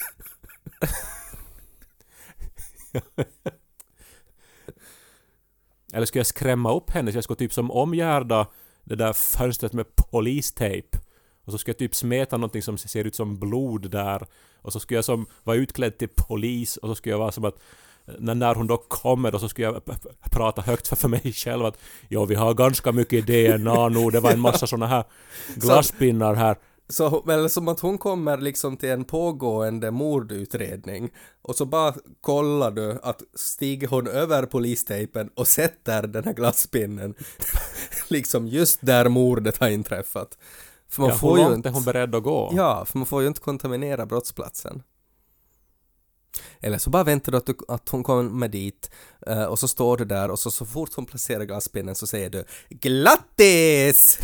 Eller 5.92 6.06
skulle 6.06 6.20
jag 6.20 6.26
skrämma 6.26 6.74
upp 6.74 6.90
henne? 6.90 7.12
Så 7.12 7.16
jag 7.16 7.24
skulle 7.24 7.36
typ 7.36 7.52
som 7.52 7.70
omgärda 7.70 8.46
det 8.84 8.96
där 8.96 9.12
fönstret 9.12 9.72
med 9.72 9.96
polistejp. 9.96 10.98
Och 11.44 11.52
så 11.52 11.58
ska 11.58 11.70
jag 11.70 11.78
typ 11.78 11.94
smeta 11.94 12.36
någonting 12.36 12.62
som 12.62 12.78
ser 12.78 13.04
ut 13.04 13.14
som 13.14 13.38
blod 13.38 13.90
där. 13.90 14.26
Och 14.56 14.72
så 14.72 14.80
skulle 14.80 14.98
jag 14.98 15.04
som 15.04 15.26
vara 15.44 15.56
utklädd 15.56 15.98
till 15.98 16.08
polis 16.08 16.76
och 16.76 16.88
så 16.88 16.94
skulle 16.94 17.12
jag 17.12 17.18
vara 17.18 17.32
som 17.32 17.44
att 17.44 17.58
när, 18.18 18.54
hon 18.54 18.66
då 18.66 18.76
kommer 18.76 19.32
då 19.32 19.38
så 19.38 19.48
ska 19.48 19.62
jag 19.62 19.82
prata 20.30 20.62
högt 20.62 20.88
för, 20.88 20.96
för 20.96 21.08
mig 21.08 21.32
själv 21.32 21.64
att 21.64 21.78
ja 22.08 22.24
vi 22.24 22.34
har 22.34 22.54
ganska 22.54 22.92
mycket 22.92 23.26
DNA 23.26 23.88
nu, 23.88 24.10
det 24.10 24.20
var 24.20 24.30
en 24.32 24.40
massa 24.40 24.66
såna 24.66 24.86
här 24.86 25.04
glasspinnar 25.54 26.34
här. 26.34 26.56
Så, 26.88 27.30
eller 27.30 27.48
som 27.48 27.68
att 27.68 27.80
hon 27.80 27.98
kommer 27.98 28.38
liksom 28.38 28.76
till 28.76 28.88
en 28.90 29.04
pågående 29.04 29.90
mordutredning 29.90 31.10
och 31.42 31.56
så 31.56 31.66
bara 31.66 31.94
kollar 32.20 32.70
du 32.70 32.98
att 33.02 33.22
stiger 33.34 33.88
hon 33.88 34.06
över 34.06 34.46
polistejpen 34.46 35.30
och 35.34 35.48
sätter 35.48 36.02
den 36.06 36.24
här 36.24 36.32
glasspinnen 36.32 37.14
liksom 38.08 38.46
just 38.48 38.78
där 38.82 39.08
mordet 39.08 39.58
har 39.58 39.68
inträffat. 39.68 40.38
För 40.88 41.02
man 41.02 41.10
Ja, 41.10 41.16
får 41.16 41.30
hur 41.30 41.36
ju 41.36 41.42
långt 41.44 41.56
inte... 41.56 41.68
är 41.68 41.72
hon 41.72 41.84
beredd 41.84 42.14
att 42.14 42.22
gå? 42.22 42.52
Ja, 42.56 42.84
för 42.84 42.98
man 42.98 43.06
får 43.06 43.22
ju 43.22 43.28
inte 43.28 43.40
kontaminera 43.40 44.06
brottsplatsen. 44.06 44.82
Eller 46.60 46.78
så 46.78 46.90
bara 46.90 47.04
väntar 47.04 47.32
du 47.32 47.38
att, 47.38 47.46
du, 47.46 47.56
att 47.68 47.88
hon 47.88 48.02
kommer 48.02 48.48
dit 48.48 48.90
eh, 49.26 49.44
och 49.44 49.58
så 49.58 49.68
står 49.68 49.96
du 49.96 50.04
där 50.04 50.30
och 50.30 50.38
så, 50.38 50.50
så 50.50 50.66
fort 50.66 50.90
hon 50.94 51.06
placerar 51.06 51.44
glasspinnen 51.44 51.94
så 51.94 52.06
säger 52.06 52.30
du 52.30 52.44
GLATTIS! 52.70 54.18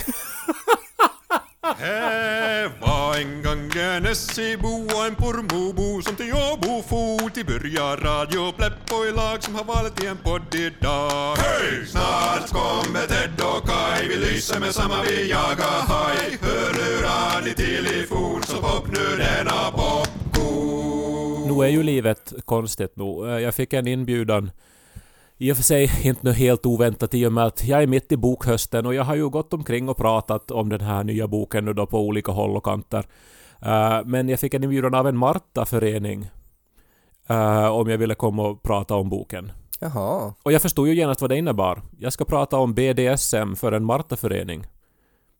Här 1.78 2.70
var 2.80 3.16
en 3.16 3.42
gång 3.42 3.82
en 3.82 4.06
Essebo 4.06 4.68
och 4.68 5.06
en 5.06 5.14
Pormobo 5.14 6.02
som 6.02 6.16
till 6.16 6.32
Åbo 6.34 6.82
for 6.82 7.30
till 7.30 7.46
börja 7.46 7.96
radio 7.96 8.52
Plepp 8.52 8.92
och 8.92 9.06
i 9.06 9.12
lag 9.12 9.42
som 9.42 9.54
har 9.54 9.64
valt 9.64 10.04
i 10.04 10.06
en 10.06 10.18
podd 10.18 10.54
idag. 10.54 11.36
Hej! 11.36 11.86
Snart 11.86 12.50
kommer 12.50 13.06
Ted 13.06 13.40
och 13.40 13.68
Kai, 13.68 14.08
vi 14.08 14.16
lyser 14.16 14.60
med 14.60 14.74
samma 14.74 15.02
vi 15.02 15.30
jagar 15.30 15.82
haj. 15.88 16.38
Hörlurar 16.40 17.42
ni 17.44 17.54
till 17.54 17.86
i 17.86 18.06
fot 18.06 18.44
så 18.44 18.56
pop 18.56 18.86
nu 18.86 19.16
denna 19.16 19.70
popcorn. 19.70 20.21
Nu 21.56 21.64
är 21.64 21.68
ju 21.68 21.82
livet 21.82 22.32
konstigt 22.44 22.92
nu. 22.96 23.04
Eh, 23.34 23.38
Jag 23.42 23.54
fick 23.54 23.72
en 23.72 23.86
inbjudan 23.86 24.50
i 25.38 25.52
och 25.52 25.56
för 25.56 25.64
sig 25.64 25.90
inte 26.08 26.20
nu 26.24 26.32
helt 26.32 26.66
oväntat 26.66 27.14
i 27.14 27.26
och 27.26 27.32
med 27.32 27.44
att 27.44 27.64
jag 27.64 27.82
är 27.82 27.86
mitt 27.86 28.12
i 28.12 28.16
bokhösten 28.16 28.86
och 28.86 28.94
jag 28.94 29.04
har 29.04 29.14
ju 29.14 29.28
gått 29.28 29.52
omkring 29.52 29.88
och 29.88 29.96
pratat 29.96 30.50
om 30.50 30.68
den 30.68 30.80
här 30.80 31.04
nya 31.04 31.26
boken 31.28 31.64
nu 31.64 31.72
då 31.72 31.86
på 31.86 32.00
olika 32.00 32.32
håll 32.32 32.56
och 32.56 32.64
kanter. 32.64 33.06
Eh, 33.62 34.00
Men 34.04 34.28
jag 34.28 34.40
fick 34.40 34.54
en 34.54 34.64
inbjudan 34.64 34.94
av 34.94 35.06
en 35.08 35.16
Marta-förening 35.16 36.30
eh, 37.28 37.66
om 37.66 37.88
jag 37.90 37.98
ville 37.98 38.14
komma 38.14 38.42
och 38.48 38.62
prata 38.62 38.94
om 38.94 39.08
boken. 39.08 39.52
Jaha. 39.80 40.34
Och 40.42 40.52
jag 40.52 40.62
förstod 40.62 40.88
ju 40.88 40.94
genast 40.94 41.20
vad 41.20 41.30
det 41.30 41.36
innebar. 41.36 41.82
Jag 41.98 42.12
ska 42.12 42.24
prata 42.24 42.56
om 42.56 42.74
BDSM 42.74 43.54
för 43.56 43.72
en 43.72 43.84
Marta-förening. 43.84 44.66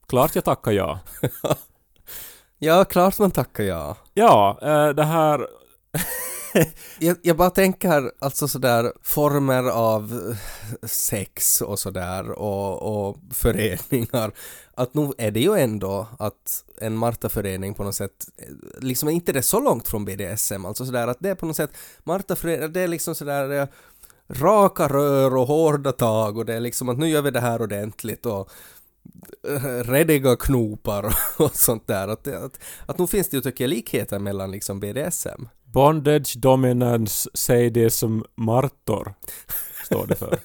Klart 0.07 0.35
jag 0.35 0.43
tackar 0.45 0.71
ja. 0.71 0.99
Ja, 2.59 2.85
klart 2.85 3.19
man 3.19 3.31
tackar 3.31 3.63
ja. 3.63 3.95
Ja, 4.13 4.57
det 4.95 5.03
här 5.03 5.47
Jag, 6.99 7.17
jag 7.21 7.37
bara 7.37 7.49
tänker 7.49 8.11
alltså 8.19 8.47
sådär 8.47 8.93
former 9.01 9.63
av 9.69 10.35
sex 10.83 11.61
och 11.61 11.79
sådär 11.79 12.31
och, 12.31 13.07
och 13.07 13.17
föreningar. 13.31 14.31
Att 14.73 14.93
nu 14.93 15.11
är 15.17 15.31
det 15.31 15.39
ju 15.39 15.55
ändå 15.55 16.07
att 16.19 16.63
en 16.77 16.97
Marta-förening 16.97 17.73
på 17.73 17.83
något 17.83 17.95
sätt, 17.95 18.27
eh, 18.37 18.47
liksom 18.79 19.09
är 19.09 19.13
inte 19.13 19.31
det 19.31 19.41
så 19.41 19.59
långt 19.59 19.87
från 19.87 20.05
BDSM, 20.05 20.65
alltså 20.65 20.85
sådär 20.85 21.07
att 21.07 21.17
det 21.19 21.29
är 21.29 21.35
på 21.35 21.45
något 21.45 21.55
sätt, 21.55 21.71
Marta-förening, 22.03 22.73
det 22.73 22.81
är 22.81 22.87
liksom 22.87 23.15
sådär 23.15 23.61
eh, 23.61 23.67
raka 24.29 24.87
rör 24.87 25.35
och 25.35 25.47
hårda 25.47 25.91
tag 25.91 26.37
och 26.37 26.45
det 26.45 26.53
är 26.53 26.59
liksom 26.59 26.89
att 26.89 26.97
nu 26.97 27.09
gör 27.09 27.21
vi 27.21 27.31
det 27.31 27.39
här 27.39 27.61
ordentligt 27.61 28.25
och 28.25 28.49
eh, 29.47 29.83
rediga 29.83 30.35
knopar 30.35 31.15
och 31.37 31.55
sånt 31.55 31.87
där. 31.87 32.07
Att, 32.07 32.27
att, 32.27 32.59
att 32.85 32.97
nog 32.97 33.09
finns 33.09 33.29
det 33.29 33.37
ju 33.37 33.41
tycker 33.41 33.63
jag 33.63 33.69
likheter 33.69 34.19
mellan 34.19 34.51
liksom 34.51 34.79
BDSM. 34.79 35.47
Bondage 35.73 36.39
Dominance 36.39 37.29
Sadism 37.33 38.19
Martor 38.35 39.13
står 39.85 40.07
det 40.07 40.15
för. 40.15 40.37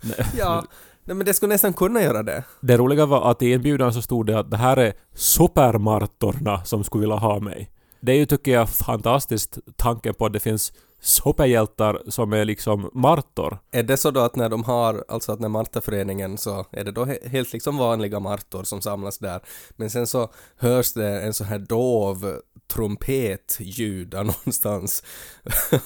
Nej. 0.00 0.26
Ja, 0.38 0.64
nej 1.04 1.16
men 1.16 1.26
det 1.26 1.34
skulle 1.34 1.52
nästan 1.52 1.72
kunna 1.72 2.02
göra 2.02 2.22
det. 2.22 2.44
Det 2.60 2.76
roliga 2.76 3.06
var 3.06 3.30
att 3.30 3.42
i 3.42 3.52
inbjudan 3.52 3.92
så 3.92 4.02
stod 4.02 4.26
det 4.26 4.38
att 4.38 4.50
det 4.50 4.56
här 4.56 4.76
är 4.76 4.92
supermartorna 5.14 6.64
som 6.64 6.84
skulle 6.84 7.00
vilja 7.00 7.16
ha 7.16 7.40
mig. 7.40 7.70
Det 8.00 8.12
är 8.12 8.16
ju 8.16 8.26
tycker 8.26 8.52
jag 8.52 8.70
fantastiskt 8.70 9.58
tanken 9.76 10.14
på 10.14 10.26
att 10.26 10.32
det 10.32 10.40
finns 10.40 10.72
superhjältar 11.00 12.02
som 12.08 12.32
är 12.32 12.44
liksom 12.44 12.90
martor. 12.94 13.58
Är 13.70 13.82
det 13.82 13.96
så 13.96 14.10
då 14.10 14.20
att 14.20 14.36
när 14.36 14.48
de 14.48 14.64
har, 14.64 15.04
alltså 15.08 15.32
att 15.32 15.40
när 15.40 15.48
Martaföreningen 15.48 16.38
så 16.38 16.66
är 16.70 16.84
det 16.84 16.90
då 16.92 17.04
he- 17.04 17.28
helt 17.28 17.52
liksom 17.52 17.76
vanliga 17.76 18.20
martor 18.20 18.64
som 18.64 18.80
samlas 18.80 19.18
där, 19.18 19.40
men 19.76 19.90
sen 19.90 20.06
så 20.06 20.28
hörs 20.56 20.92
det 20.92 21.20
en 21.20 21.34
så 21.34 21.44
här 21.44 21.58
dov 21.58 22.40
trumpetljud 22.72 24.12
någonstans 24.14 25.02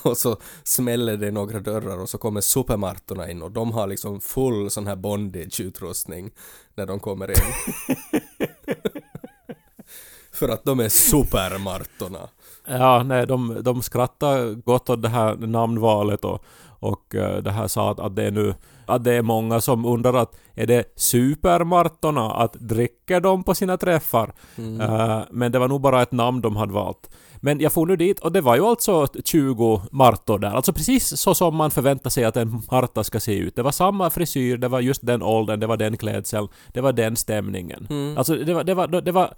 och 0.02 0.16
så 0.16 0.37
smäller 0.64 1.16
det 1.16 1.26
i 1.26 1.31
några 1.31 1.61
dörrar 1.61 1.99
och 1.99 2.09
så 2.09 2.19
kommer 2.19 2.40
supermartorna 2.40 3.31
in 3.31 3.42
och 3.42 3.50
de 3.50 3.73
har 3.73 3.87
liksom 3.87 4.21
full 4.21 4.71
sån 4.71 4.87
här 4.87 4.97
bondage-utrustning 4.97 6.31
när 6.75 6.87
de 6.87 7.00
kommer 7.00 7.31
in. 7.31 7.37
För 10.42 10.49
att 10.49 10.64
de 10.64 10.80
är 10.80 10.88
supermartorna. 10.88 12.18
Ja, 12.66 13.02
nej, 13.02 13.26
de, 13.26 13.58
de 13.62 13.82
skrattar 13.82 14.54
gott 14.54 14.90
åt 14.90 15.02
det 15.02 15.08
här 15.08 15.37
namnvalet 15.37 16.25
och, 16.25 16.44
och 16.80 17.14
eh, 17.14 17.42
det 17.42 17.50
här 17.50 17.68
sa 17.68 17.90
att, 17.90 18.00
att 18.00 18.16
det 18.16 18.25
är 18.25 18.30
nu 18.30 18.54
att 18.87 19.04
det 19.04 19.14
är 19.14 19.22
många 19.22 19.61
som 19.61 19.84
undrar 19.84 20.14
att 20.14 20.37
är 20.54 20.66
det 20.66 20.84
supermartorna 20.96 22.30
att 22.30 22.52
dricker 22.52 23.20
de 23.20 23.44
på 23.44 23.54
sina 23.54 23.76
träffar? 23.76 24.32
Eh, 24.56 25.20
men 25.30 25.52
det 25.52 25.58
var 25.58 25.68
nog 25.68 25.80
bara 25.80 26.02
ett 26.02 26.12
namn 26.12 26.40
de 26.40 26.56
hade 26.56 26.72
valt. 26.72 27.11
Men 27.44 27.61
jag 27.61 27.72
får 27.72 27.87
nu 27.87 27.96
dit 27.96 28.20
och 28.20 28.32
det 28.32 28.40
var 28.40 28.56
ju 28.56 28.62
alltså 28.62 29.06
20 29.25 29.82
martor 29.90 30.38
där. 30.38 30.50
Alltså 30.50 30.72
precis 30.72 31.20
så 31.20 31.34
som 31.34 31.56
man 31.56 31.70
förväntar 31.70 32.11
sig 32.11 32.25
att 32.25 32.37
en 32.37 32.62
Marta 32.70 33.04
ska 33.04 33.20
se 33.20 33.38
ut. 33.38 33.56
Det 33.56 33.62
var 33.62 33.72
samma 33.72 34.11
frisyr, 34.11 34.56
det 34.56 34.68
var 34.68 34.80
just 34.80 35.06
den 35.06 35.22
åldern, 35.22 35.61
det 35.61 35.66
var 35.66 35.76
den 35.76 35.96
klädseln, 35.96 36.49
det 36.72 36.80
var 36.80 36.92
den 36.92 37.16
stämningen. 37.16 38.14
Alltså 38.18 38.34
det 38.34 38.54
var, 38.54 38.64
det 38.64 38.75
var, 38.75 38.88
det 38.88 39.12
var 39.12 39.34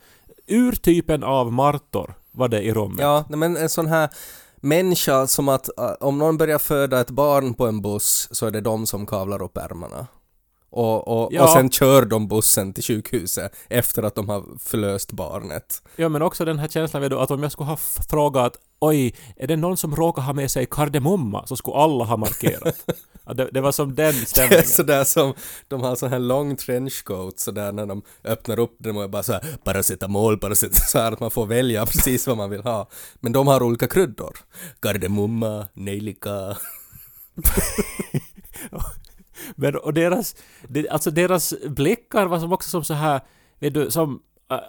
urtypen 0.47 1.25
av 1.25 1.53
martor 1.53 2.15
var 2.33 2.49
det 2.49 2.63
i 2.63 2.73
rummet. 2.73 3.01
Ja, 3.01 3.25
men 3.29 3.57
en 3.57 3.69
sån 3.69 3.87
här 3.87 4.11
människa 4.57 5.27
som 5.27 5.49
att 5.49 5.79
äh, 5.79 5.91
om 6.01 6.19
någon 6.19 6.37
börjar 6.37 6.59
föda 6.59 7.01
ett 7.01 7.11
barn 7.11 7.55
på 7.55 7.67
en 7.67 7.83
buss 7.83 8.29
så 8.31 8.47
är 8.47 8.51
det 8.51 8.61
de 8.61 8.87
som 8.87 9.07
kavlar 9.07 9.43
upp 9.43 9.57
ärmarna. 9.57 10.07
Och, 10.77 11.09
och, 11.09 11.29
Ja. 11.33 11.43
och 11.43 11.51
sen 11.51 11.71
kör 11.71 12.05
de 12.05 12.29
bussen 12.29 12.73
till 12.73 12.85
sjukhuset 12.85 13.53
efter 13.69 14.03
att 14.03 14.15
de 14.15 14.29
har 14.29 14.45
förlöst 14.59 15.13
barnet. 15.13 15.83
Ja, 15.97 16.09
men 16.09 16.23
också 16.23 16.45
den 16.45 16.59
här 16.59 16.69
känslan 16.69 17.03
vet 17.03 17.11
du, 17.11 17.19
att 17.19 17.31
om 17.31 17.43
jag 17.43 17.53
skulle 17.53 17.67
ha 17.71 17.77
frågat 18.11 18.53
oj, 18.81 19.15
är 19.37 19.47
det 19.47 19.57
någon 19.57 19.77
som 19.77 19.97
råkar 19.97 20.23
ha 20.23 20.33
med 20.33 20.51
sig 20.51 20.67
kardemumma? 20.67 21.47
Så 21.47 21.57
skulle 21.57 21.77
alla 21.77 22.05
ha 22.05 22.17
markerat. 22.17 22.77
Ja, 23.27 23.35
det, 23.35 23.49
det 23.53 23.61
var 23.61 23.73
som 23.73 23.95
den 23.95 24.15
Det 24.15 24.21
är 24.21 24.25
stämningen. 24.27 24.65
sådär 24.67 25.05
som, 25.05 25.35
de 25.69 25.81
har 25.81 25.97
sån 25.97 26.11
här 26.11 26.19
lång 26.19 26.57
trenchcoat 26.57 27.41
sådär 27.41 27.73
när 27.73 27.87
de 27.87 28.03
öppnar 28.25 28.59
upp 28.59 28.77
den 28.79 28.97
och 28.97 29.11
bara 29.11 29.23
såhär 29.23 29.45
paracetamol, 29.65 30.39
paracetamol, 30.39 30.75
så 30.89 30.99
här 30.99 31.13
att 31.13 31.21
man 31.21 31.31
får 31.31 31.47
välja 31.47 31.87
precis 31.93 32.27
vad 32.27 32.37
man 32.37 32.51
vill 32.51 32.63
ha. 32.63 32.89
Men 33.21 33.33
de 33.33 33.47
har 33.47 33.63
olika 33.63 33.87
kryddor. 33.87 34.37
Kardemumma, 34.81 35.67
nejlika. 35.75 36.57
Men 39.55 39.77
och 39.77 39.95
deras, 39.95 40.37
alltså 40.91 41.11
deras 41.11 41.55
blickar 41.67 42.27
var 42.27 42.39
som 42.39 42.53
också 42.53 42.71
som 42.71 42.85
så 42.85 42.95
här, 42.95 43.21
vet 43.59 43.75
du, 43.75 43.91
som 43.91 44.23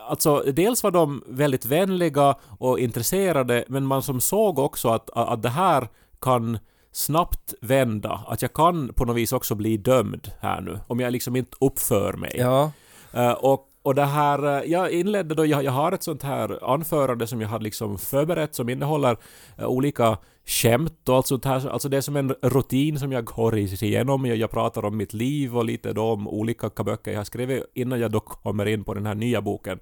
Alltså 0.10 0.44
dels 0.54 0.84
var 0.84 0.92
de 0.92 1.24
väldigt 1.28 1.66
vänliga 1.66 2.36
och 2.60 2.80
intresserade 2.80 3.66
men 3.68 3.86
man 3.86 4.02
som 4.02 4.22
såg 4.22 4.60
också 4.60 4.90
att, 4.90 5.10
att 5.10 5.42
det 5.42 5.50
här 5.50 5.88
kan 6.22 6.60
snabbt 6.92 7.54
vända. 7.62 8.22
Att 8.28 8.42
jag 8.42 8.54
kan 8.54 8.94
på 8.94 9.06
något 9.06 9.16
vis 9.16 9.34
också 9.34 9.56
bli 9.56 9.78
dömd 9.78 10.32
här 10.40 10.62
nu. 10.62 10.80
Om 10.88 11.00
jag 11.00 11.12
liksom 11.12 11.36
inte 11.36 11.58
uppför 11.60 12.14
mig. 12.14 12.36
Ja, 12.38 12.72
Eh, 13.16 13.32
och, 13.32 13.68
och 13.86 13.96
det 13.96 14.06
här, 14.06 14.58
eh, 14.58 14.72
jag 14.72 14.92
inledde 14.92 15.36
då, 15.36 15.46
jag, 15.46 15.64
jag 15.64 15.72
har 15.72 15.92
ett 15.92 16.04
sånt 16.04 16.24
här 16.24 16.74
anförande 16.74 17.28
som 17.28 17.42
jag 17.42 17.50
hade 17.50 17.64
liksom 17.64 17.98
förberett 17.98 18.56
som 18.56 18.70
innehåller 18.70 19.18
eh, 19.58 19.66
olika 19.66 20.18
skämt 20.46 21.10
och 21.10 21.16
allt 21.16 21.28
sånt 21.28 21.46
här. 21.46 21.70
Alltså 21.70 21.90
det 21.90 21.98
är 21.98 22.02
som 22.02 22.16
en 22.16 22.36
rutin 22.42 23.00
som 23.00 23.12
jag 23.12 23.26
går 23.26 23.58
igenom. 23.58 24.26
Jag, 24.26 24.38
jag 24.38 24.52
pratar 24.52 24.86
om 24.86 24.98
mitt 24.98 25.14
liv 25.14 25.58
och 25.58 25.66
lite 25.66 25.94
då 25.94 26.04
om 26.04 26.28
olika 26.28 26.84
böcker 26.84 27.12
jag 27.12 27.20
har 27.20 27.26
skrivit 27.26 27.64
innan 27.74 28.00
jag 28.00 28.12
då 28.12 28.20
kommer 28.20 28.66
in 28.66 28.84
på 28.84 28.94
den 28.94 29.06
här 29.06 29.16
nya 29.16 29.42
boken. 29.42 29.80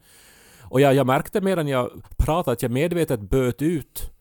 Och 0.62 0.82
jag, 0.82 0.94
jag 0.94 1.08
märkte 1.08 1.42
medan 1.42 1.68
jag 1.68 1.92
pratade 2.18 2.54
att 2.54 2.62
jag 2.62 2.72
medvetet 2.72 3.20
böt 3.20 3.62
ut 3.62 4.12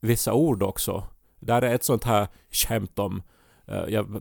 vissa 0.00 0.32
ord 0.32 0.62
också. 0.62 1.04
Där 1.40 1.62
är 1.62 1.74
ett 1.74 1.84
sånt 1.84 2.04
här 2.04 2.28
skämt 2.50 2.98
om 2.98 3.22
jag 3.88 4.20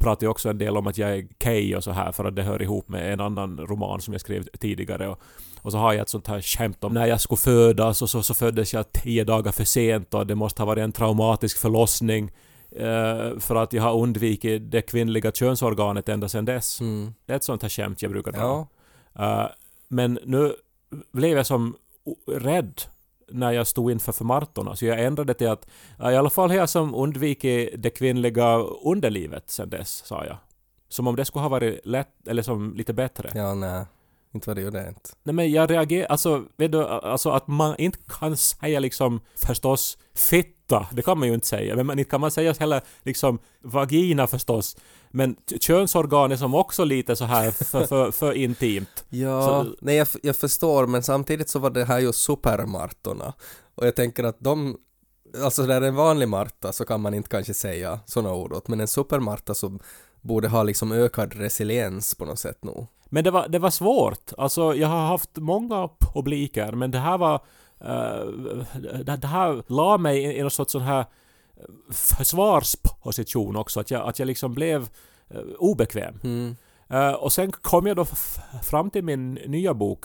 pratar 0.00 0.26
ju 0.26 0.30
också 0.30 0.48
en 0.48 0.58
del 0.58 0.76
om 0.76 0.86
att 0.86 0.98
jag 0.98 1.10
är 1.10 1.26
gay 1.38 1.76
och 1.76 1.84
så 1.84 1.90
här 1.90 2.12
för 2.12 2.24
att 2.24 2.36
det 2.36 2.42
hör 2.42 2.62
ihop 2.62 2.88
med 2.88 3.12
en 3.12 3.20
annan 3.20 3.58
roman 3.58 4.00
som 4.00 4.14
jag 4.14 4.20
skrev 4.20 4.42
tidigare. 4.42 5.08
Och, 5.08 5.20
och 5.62 5.72
så 5.72 5.78
har 5.78 5.92
jag 5.92 6.02
ett 6.02 6.08
sånt 6.08 6.26
här 6.26 6.40
skämt 6.40 6.84
om 6.84 6.94
när 6.94 7.06
jag 7.06 7.20
skulle 7.20 7.38
födas 7.38 8.02
och 8.02 8.10
så, 8.10 8.22
så 8.22 8.34
föddes 8.34 8.72
jag 8.72 8.92
tio 8.92 9.24
dagar 9.24 9.52
för 9.52 9.64
sent 9.64 10.14
och 10.14 10.26
det 10.26 10.34
måste 10.34 10.62
ha 10.62 10.66
varit 10.66 10.82
en 10.82 10.92
traumatisk 10.92 11.58
förlossning 11.58 12.30
eh, 12.70 13.38
för 13.38 13.56
att 13.56 13.72
jag 13.72 13.82
har 13.82 13.94
undvikit 13.94 14.70
det 14.70 14.82
kvinnliga 14.82 15.32
könsorganet 15.32 16.08
ända 16.08 16.28
sedan 16.28 16.44
dess. 16.44 16.80
mm. 16.80 17.14
Det 17.26 17.32
är 17.32 17.36
ett 17.36 17.44
sånt 17.44 17.62
här 17.62 17.68
skämt 17.68 18.02
jag 18.02 18.10
brukar 18.10 18.32
dra. 18.32 18.40
ja. 18.40 18.66
Uh, 19.20 19.50
men 19.88 20.18
nu 20.24 20.52
blev 21.12 21.36
jag 21.36 21.46
som 21.46 21.76
rädd 22.26 22.80
när 23.32 23.52
jag 23.52 23.66
stod 23.66 23.90
inför 23.90 24.12
förmartorna, 24.12 24.76
så 24.76 24.86
jag 24.86 25.04
ändrade 25.04 25.34
till 25.34 25.48
att 25.48 25.66
i 25.98 26.02
alla 26.02 26.30
fall 26.30 26.50
har 26.50 26.56
jag 26.56 26.68
som 26.68 26.94
undvikit 26.94 27.74
det 27.82 27.90
kvinnliga 27.90 28.56
underlivet 28.84 29.50
sen 29.50 29.70
dess, 29.70 30.06
sa 30.06 30.24
jag. 30.24 30.36
Som 30.88 31.06
om 31.06 31.16
det 31.16 31.24
skulle 31.24 31.42
ha 31.42 31.48
varit 31.48 31.86
lätt, 31.86 32.28
eller 32.28 32.42
som 32.42 32.74
lite 32.74 32.92
bättre. 32.92 33.30
Ja, 33.34 33.54
nej. 33.54 33.84
Inte 34.34 34.50
var 34.50 34.54
det 34.54 34.60
ju 34.60 34.66
inte. 34.66 35.10
Nej 35.22 35.34
men 35.34 35.52
jag 35.52 35.70
reagerar, 35.70 36.06
alltså, 36.06 36.44
vet 36.56 36.72
du, 36.72 36.84
alltså 36.84 37.30
att 37.30 37.48
man 37.48 37.76
inte 37.78 37.98
kan 38.20 38.36
säga 38.36 38.80
liksom 38.80 39.20
förstås 39.36 39.98
fitta, 40.14 40.86
det 40.92 41.02
kan 41.02 41.18
man 41.18 41.28
ju 41.28 41.34
inte 41.34 41.46
säga, 41.46 41.76
men 41.76 41.86
man, 41.86 41.98
inte 41.98 42.10
kan 42.10 42.20
man 42.20 42.30
säga 42.30 42.52
heller 42.58 42.80
liksom 43.02 43.38
vagina 43.62 44.26
förstås. 44.26 44.76
Men 45.10 45.36
könsorgan 45.60 46.32
är 46.32 46.36
som 46.36 46.54
också 46.54 46.84
lite 46.84 47.16
så 47.16 47.24
här 47.24 47.50
för, 47.50 47.86
för, 47.86 48.10
för 48.10 48.32
intimt. 48.32 49.04
Ja, 49.08 49.42
Så- 49.64 49.74
nej 49.80 49.96
jag, 49.96 50.08
jag 50.22 50.36
förstår 50.36 50.86
men 50.86 51.02
samtidigt 51.02 51.48
så 51.48 51.58
var 51.58 51.70
det 51.70 51.84
här 51.84 51.98
ju 51.98 52.12
supermartorna. 52.12 53.32
Och 53.74 53.86
jag 53.86 53.96
tänker 53.96 54.24
att 54.24 54.36
de, 54.40 54.76
alltså 55.42 55.62
där 55.66 55.82
en 55.82 55.94
vanlig 55.94 56.28
Marta 56.28 56.72
så 56.72 56.84
kan 56.84 57.00
man 57.00 57.14
inte 57.14 57.28
kanske 57.28 57.54
säga 57.54 58.00
sådana 58.06 58.34
ord 58.34 58.52
åt, 58.52 58.68
men 58.68 58.80
en 58.80 58.88
supermarta 58.88 59.54
så 59.54 59.78
borde 60.20 60.48
ha 60.48 60.62
liksom 60.62 60.92
ökad 60.92 61.32
resiliens 61.34 62.14
på 62.14 62.24
något 62.24 62.38
sätt 62.38 62.64
nog. 62.64 62.86
Men 63.12 63.24
det 63.24 63.30
var, 63.30 63.48
det 63.48 63.58
var 63.58 63.70
svårt. 63.70 64.32
Alltså 64.38 64.74
jag 64.74 64.88
har 64.88 65.06
haft 65.06 65.36
många 65.36 65.88
publiker 65.98 66.72
men 66.72 66.90
det 66.90 66.98
här 66.98 67.18
var... 67.18 67.34
eh, 67.80 68.24
det, 69.04 69.16
det 69.16 69.26
här 69.26 69.62
la 69.66 69.98
mig 69.98 70.18
i, 70.24 70.38
i 70.38 70.42
någon 70.42 70.50
sorts 70.50 70.72
sån 70.72 70.82
här 70.82 71.00
eh, 71.00 71.04
försvarsposition 71.92 73.56
också. 73.56 73.80
Att 73.80 73.90
jag, 73.90 74.08
att 74.08 74.18
jag 74.18 74.26
liksom 74.26 74.54
blev 74.54 74.88
eh, 75.30 75.40
obekväm. 75.58 76.20
Mm. 76.22 76.56
Eh, 76.88 77.12
och 77.12 77.32
sen 77.32 77.52
kom 77.52 77.86
jag 77.86 77.96
då 77.96 78.04
fram 78.62 78.90
till 78.90 79.04
min 79.04 79.34
nya 79.34 79.74
bok. 79.74 80.04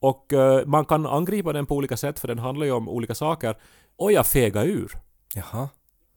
Och 0.00 0.32
man 0.66 0.84
kan 0.84 1.06
angripa 1.06 1.52
den 1.52 1.66
på 1.66 1.76
olika 1.76 1.96
sätt 1.96 2.18
för 2.18 2.28
den 2.28 2.38
handlar 2.38 2.66
ju 2.66 2.72
om 2.72 2.88
olika 2.88 3.14
saker. 3.14 3.56
Och 3.96 4.12
jag 4.12 4.26
fegade 4.26 4.66
ur. 4.66 4.92
Jaha. 5.34 5.68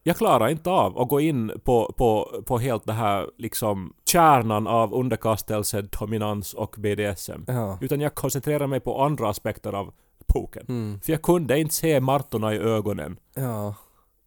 Jag 0.08 0.18
klarar 0.18 0.48
inte 0.48 0.70
av 0.70 1.00
att 1.00 1.10
gå 1.10 1.22
in 1.22 1.52
på, 1.63 1.94
på, 1.98 2.41
på 2.46 2.58
helt 2.60 2.86
det 2.86 2.94
här 2.94 3.30
liksom 3.38 3.94
kärnan 4.06 4.68
av 4.68 4.94
underkastelse, 4.94 5.82
dominans 5.82 6.54
och 6.54 6.76
BDSM. 6.78 7.44
Ja. 7.48 7.78
Utan 7.82 8.02
jag 8.02 8.15
koncentrerar 8.15 8.68
mig 8.68 8.80
på 8.80 9.04
andra 9.04 9.30
aspekter 9.30 9.74
av 9.74 9.94
boken. 10.34 10.65
Mm. 10.70 11.00
För 11.02 11.12
jag 11.12 11.22
kunde 11.22 11.60
inte 11.60 11.76
se 11.76 12.00
Martorna 12.00 12.54
i 12.54 12.58
ögonen 12.58 13.18
Ja. 13.36 13.76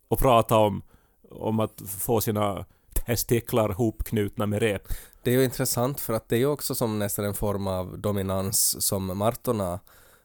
och 0.08 0.18
prata 0.18 0.56
om, 0.56 0.82
om 1.30 1.60
att 1.60 1.82
få 1.98 2.20
sina 2.20 2.64
testiklar 3.06 3.68
hopknutna 3.68 4.46
med 4.46 4.62
rep. 4.62 4.82
Det 5.22 5.30
är 5.30 5.34
ju 5.34 5.44
intressant 5.44 6.00
för 6.00 6.12
att 6.12 6.28
det 6.28 6.36
är 6.36 6.40
ju 6.40 6.46
också 6.46 6.74
som 6.74 6.98
nästan 6.98 7.24
en 7.24 7.34
form 7.34 7.66
av 7.66 7.98
dominans 7.98 8.86
som 8.86 9.18
martorna 9.18 9.80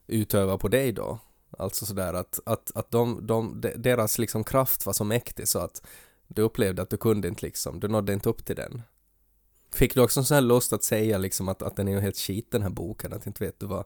utövar 0.08 0.58
på 0.58 0.68
dig 0.68 0.92
då. 0.92 1.20
Alltså 1.58 1.86
sådär 1.86 2.14
att, 2.14 2.40
att, 2.46 2.72
att 2.76 2.92
de, 2.92 3.28
de, 3.28 3.62
de, 3.62 3.72
deras 3.76 4.18
liksom 4.18 4.44
kraft 4.44 4.86
var 4.86 4.94
så 4.94 5.04
mäktig 5.04 5.48
så 5.48 5.60
att 5.60 5.82
du 6.28 6.42
upplevde 6.42 6.82
att 6.82 6.90
du 6.90 6.98
kunde 6.98 7.28
inte 7.28 7.46
liksom, 7.46 7.80
du 7.80 7.88
nådde 7.88 8.14
inte 8.14 8.30
upp 8.30 8.46
till 8.46 8.56
den. 8.56 8.82
Fick 9.74 9.94
du 9.94 10.02
också 10.02 10.20
en 10.20 10.26
sån 10.26 10.36
här 10.36 10.42
lust 10.42 10.74
att 10.74 10.84
säga 10.84 11.18
liksom 11.18 11.50
att, 11.50 11.62
att 11.62 11.76
den 11.76 11.88
är 11.88 11.92
ju 11.92 12.00
helt 12.00 12.18
skit 12.18 12.52
den 12.52 12.62
här 12.62 12.70
boken, 12.70 13.14
att 13.14 13.28
inte 13.28 13.46
vet 13.46 13.60
du 13.60 13.66
vad, 13.66 13.86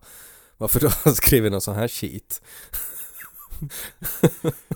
varför 0.58 0.80
du 0.80 0.88
har 0.88 1.12
skrivit 1.13 1.51
någon 1.51 1.62
sån 1.62 1.75
här 1.75 1.88
skit. 1.88 2.41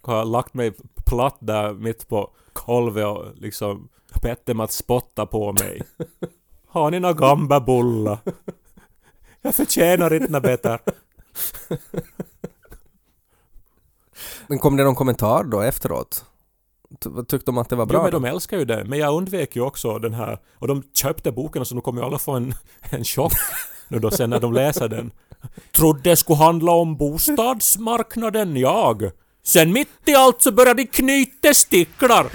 har 0.00 0.24
lagt 0.24 0.54
mig 0.54 0.72
platt 1.06 1.36
där 1.40 1.74
mitt 1.74 2.08
på 2.08 2.30
golvet 2.52 3.06
och 3.06 3.36
liksom 3.36 3.88
bett 4.22 4.46
dem 4.46 4.60
att 4.60 4.72
spotta 4.72 5.26
på 5.26 5.52
mig. 5.52 5.82
Har 6.66 6.90
ni 6.90 7.00
några 7.00 7.14
gambabullar? 7.14 8.18
Jag 9.42 9.54
förtjänar 9.54 10.14
inte 10.14 10.32
något 10.32 10.42
bättre. 10.42 10.78
Men 14.46 14.58
kom 14.58 14.76
det 14.76 14.84
någon 14.84 14.94
kommentar 14.94 15.44
då 15.44 15.60
efteråt? 15.60 16.24
Ty- 17.00 17.10
Tyckte 17.28 17.46
de 17.46 17.58
att 17.58 17.68
det 17.68 17.76
var 17.76 17.86
bra? 17.86 17.98
Jo, 17.98 18.02
men 18.02 18.12
de 18.12 18.24
älskar 18.24 18.58
ju 18.58 18.64
det. 18.64 18.84
Men 18.84 18.98
jag 18.98 19.14
undvek 19.14 19.56
ju 19.56 19.62
också 19.62 19.98
den 19.98 20.14
här... 20.14 20.38
Och 20.58 20.68
de 20.68 20.82
köpte 20.94 21.32
boken 21.32 21.64
så 21.64 21.74
nu 21.74 21.80
kommer 21.80 22.00
ju 22.00 22.06
alla 22.06 22.18
få 22.18 22.32
en, 22.32 22.54
en 22.90 23.04
chock 23.04 23.32
nu 23.88 23.98
då 23.98 24.10
sen 24.10 24.30
när 24.30 24.40
de 24.40 24.52
läser 24.52 24.88
den. 24.88 25.10
Trodde 25.72 26.00
det 26.10 26.16
skulle 26.16 26.36
handla 26.38 26.72
om 26.72 26.96
bostadsmarknaden, 26.96 28.56
jag. 28.56 29.10
Sen 29.44 29.72
mitt 29.72 29.88
i 30.06 30.14
allt 30.14 30.42
så 30.42 30.52
började 30.52 30.82
de 30.82 30.86
knyta 30.86 31.54
sticklar. 31.54 32.26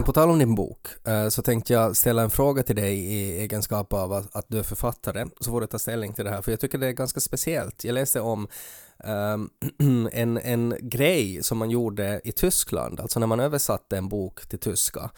Men 0.00 0.04
på 0.04 0.12
tal 0.12 0.30
om 0.30 0.38
din 0.38 0.54
bok 0.54 0.88
eh, 1.06 1.28
så 1.28 1.42
tänkte 1.42 1.72
jag 1.72 1.96
ställa 1.96 2.22
en 2.22 2.30
fråga 2.30 2.62
till 2.62 2.76
dig 2.76 2.98
i 2.98 3.40
egenskap 3.40 3.92
av 3.92 4.12
att, 4.12 4.44
du 4.48 4.58
är 4.58 4.62
författare 4.62 5.26
så 5.40 5.50
får 5.50 5.60
du 5.60 5.66
ta 5.66 5.78
ställning 5.78 6.12
till 6.12 6.24
det 6.24 6.30
här 6.30 6.42
för 6.42 6.52
jag 6.52 6.60
tycker 6.60 6.78
det 6.78 6.86
är 6.86 6.92
ganska 6.92 7.20
speciellt. 7.20 7.84
Jag 7.84 7.92
läste 7.92 8.20
om 8.20 8.48
ehm, 9.04 9.50
en, 10.12 10.38
en 10.38 10.74
grej 10.80 11.42
som 11.42 11.58
man 11.58 11.70
gjorde 11.70 12.20
i 12.24 12.32
Tyskland, 12.32 13.00
alltså 13.00 13.20
när 13.20 13.26
man 13.26 13.40
översatte 13.40 13.96
en 13.96 14.08
bok 14.08 14.48
till 14.48 14.58
tyska 14.58 15.10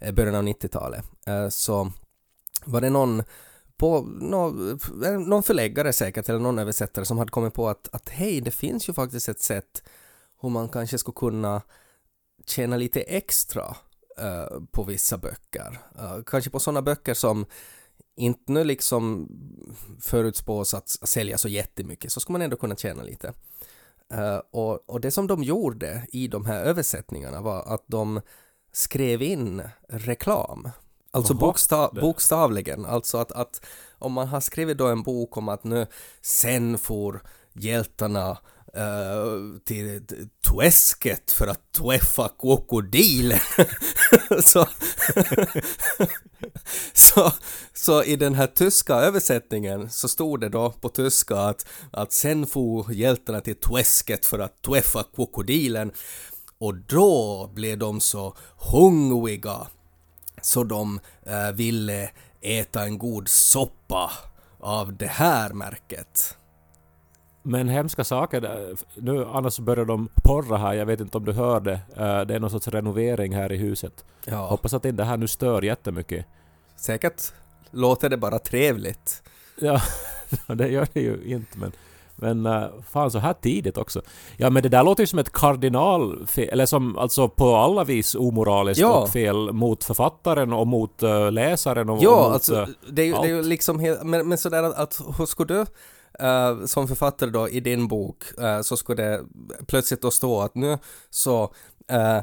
i 0.00 0.12
början 0.12 0.34
av 0.34 0.44
90-talet 0.44 1.04
eh, 1.26 1.48
så 1.48 1.92
var 2.64 2.80
det 2.80 2.90
någon 2.90 3.22
på 3.76 4.00
någon 4.00 5.42
förläggare 5.42 5.92
säkert 5.92 6.28
eller 6.28 6.40
någon 6.40 6.58
översättare 6.58 7.04
som 7.04 7.18
hade 7.18 7.30
kommit 7.30 7.54
på 7.54 7.68
att, 7.68 7.88
att 7.92 8.08
hej, 8.08 8.40
det 8.40 8.50
finns 8.50 8.88
ju 8.88 8.92
faktiskt 8.92 9.28
ett 9.28 9.42
sätt 9.42 9.82
hur 10.42 10.48
man 10.48 10.68
kanske 10.68 10.98
skulle 10.98 11.14
kunna 11.14 11.62
tjäna 12.46 12.76
lite 12.76 13.00
extra 13.00 13.76
eh, 14.20 14.60
på 14.70 14.82
vissa 14.82 15.18
böcker. 15.18 15.78
Eh, 15.98 16.18
kanske 16.26 16.50
på 16.50 16.60
sådana 16.60 16.82
böcker 16.82 17.14
som 17.14 17.46
inte 18.16 18.52
nu 18.52 18.64
liksom 18.64 19.28
förutspås 20.00 20.74
att 20.74 20.88
sälja 20.88 21.38
så 21.38 21.48
jättemycket 21.48 22.12
så 22.12 22.20
ska 22.20 22.32
man 22.32 22.42
ändå 22.42 22.56
kunna 22.56 22.76
tjäna 22.76 23.02
lite. 23.02 23.32
Eh, 24.12 24.40
och, 24.50 24.90
och 24.90 25.00
det 25.00 25.10
som 25.10 25.26
de 25.26 25.42
gjorde 25.42 26.06
i 26.12 26.28
de 26.28 26.46
här 26.46 26.64
översättningarna 26.64 27.40
var 27.40 27.74
att 27.74 27.84
de 27.86 28.20
skrev 28.72 29.22
in 29.22 29.62
reklam 29.88 30.70
Alltså 31.10 31.32
Jaha, 31.32 31.40
bokstav, 31.40 31.94
bokstavligen, 31.94 32.84
alltså 32.84 33.18
att, 33.18 33.32
att 33.32 33.64
om 33.98 34.12
man 34.12 34.28
har 34.28 34.40
skrivit 34.40 34.78
då 34.78 34.86
en 34.86 35.02
bok 35.02 35.36
om 35.36 35.48
att 35.48 35.64
nu 35.64 35.86
sen 36.20 36.78
får 36.78 37.22
hjältarna 37.52 38.38
Eh, 38.74 39.60
till 39.64 40.00
Tuesket 40.48 41.32
för 41.32 41.46
att 41.46 41.72
träffa 41.72 42.28
krokodilen. 42.40 43.40
så, 44.44 44.68
så, 46.92 47.32
så 47.74 48.02
i 48.02 48.16
den 48.16 48.34
här 48.34 48.46
tyska 48.46 48.94
översättningen 48.94 49.90
så 49.90 50.08
stod 50.08 50.40
det 50.40 50.48
då 50.48 50.70
på 50.70 50.88
tyska 50.88 51.36
att, 51.36 51.66
att 51.92 52.12
sen 52.12 52.46
for 52.46 52.92
hjältarna 52.92 53.40
till 53.40 53.56
Tuesket 53.56 54.26
för 54.26 54.38
att 54.38 54.62
träffa 54.62 55.04
krokodilen 55.14 55.92
och 56.58 56.74
då 56.74 57.50
blev 57.54 57.78
de 57.78 58.00
så 58.00 58.36
hungriga 58.72 59.66
så 60.42 60.64
de 60.64 61.00
eh, 61.22 61.52
ville 61.52 62.10
äta 62.40 62.84
en 62.84 62.98
god 62.98 63.28
soppa 63.28 64.10
av 64.60 64.96
det 64.96 65.06
här 65.06 65.52
märket. 65.52 66.36
Men 67.48 67.68
hemska 67.68 68.04
saker. 68.04 68.40
där. 68.40 68.76
Nu 68.94 69.24
annars 69.32 69.58
börjar 69.58 69.84
de 69.84 70.08
porra 70.24 70.56
här. 70.56 70.74
Jag 70.74 70.86
vet 70.86 71.00
inte 71.00 71.18
om 71.18 71.24
du 71.24 71.32
hörde. 71.32 71.72
Eh, 71.96 72.20
Det 72.20 72.34
är 72.34 72.40
någon 72.40 72.50
sorts 72.50 72.68
renovering 72.68 73.34
här 73.34 73.52
i 73.52 73.56
huset. 73.56 74.04
Ja, 74.24 74.46
Hoppas 74.46 74.74
att 74.74 74.84
inte 74.84 75.02
det 75.02 75.06
här 75.08 75.16
nu 75.16 75.28
stör 75.28 75.62
jättemycket. 75.62 76.26
säkert 76.76 77.22
låter 77.70 78.08
det 78.08 78.16
bara 78.16 78.38
trevligt. 78.38 79.22
Ja, 79.60 79.80
det 80.54 80.68
gör 80.68 80.88
det 80.92 81.00
ju 81.00 81.20
inte 81.24 81.58
men... 81.58 81.72
Men 82.20 82.46
eh, 82.46 82.64
fan 82.90 83.10
så 83.10 83.18
här 83.18 83.32
tidigt 83.32 83.78
också. 83.78 84.02
Ja 84.36 84.50
men 84.50 84.62
det 84.62 84.68
där 84.68 84.82
låter 84.84 85.02
ju 85.02 85.06
som 85.06 85.18
ett 85.18 85.32
kardinalfel, 85.32 86.48
eller 86.48 86.66
som 86.66 86.98
alltså 86.98 87.28
på 87.28 87.56
alla 87.56 87.84
vis 87.84 88.14
omoraliskt 88.14 88.80
Ja. 88.80 89.02
och 89.02 89.08
fel 89.08 89.52
mot 89.52 89.84
författaren 89.84 90.52
och 90.52 90.66
mot 90.66 91.02
eh, 91.02 91.32
läsaren 91.32 91.88
och, 91.88 91.96
och 91.96 92.02
Ja, 92.04 92.10
mot... 92.24 92.32
alltså 92.32 92.60
eh, 92.62 92.68
det 92.90 93.02
är, 93.02 93.06
ju- 93.06 93.12
det 93.12 93.18
är 93.18 93.26
ju 93.28 93.38
allt. 93.38 93.46
liksom 93.46 93.80
helt, 93.80 94.02
men, 94.02 94.28
men 94.28 94.38
sådär 94.38 94.62
att, 94.62 94.74
att 94.74 95.00
hur 95.18 95.26
skulle 95.26 95.54
du 95.54 95.66
uh, 96.22 96.66
som 96.66 96.88
författare 96.88 97.30
då 97.30 97.48
i 97.48 97.60
din 97.60 97.88
bok 97.88 98.24
uh, 98.40 98.60
så 98.60 98.76
skulle 98.76 99.02
det 99.02 99.24
plötsligt 99.66 100.02
då 100.02 100.10
stå 100.10 100.40
att 100.40 100.54
nu 100.54 100.78
så 101.10 101.42
uh, 101.92 102.20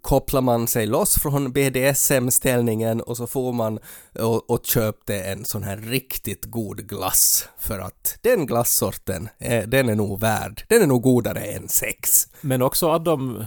kopplar 0.00 0.40
man 0.40 0.66
sig 0.66 0.86
loss 0.86 1.14
från 1.14 1.52
BDSM-ställningen 1.52 3.00
och 3.00 3.16
så 3.16 3.26
får 3.26 3.52
man 3.52 3.78
och, 4.20 4.50
och 4.50 4.60
köpte 4.64 5.22
en 5.22 5.44
sån 5.44 5.62
här 5.62 5.76
riktigt 5.76 6.44
god 6.44 6.88
glass 6.88 7.48
för 7.58 7.78
att 7.78 8.18
den 8.20 8.46
glassorten, 8.46 9.28
den 9.66 9.88
är 9.88 9.94
nog 9.94 10.20
värd, 10.20 10.64
den 10.68 10.82
är 10.82 10.86
nog 10.86 11.02
godare 11.02 11.40
än 11.40 11.68
sex. 11.68 12.28
Men 12.40 12.62
också 12.62 12.90
att 12.90 13.04
de... 13.04 13.44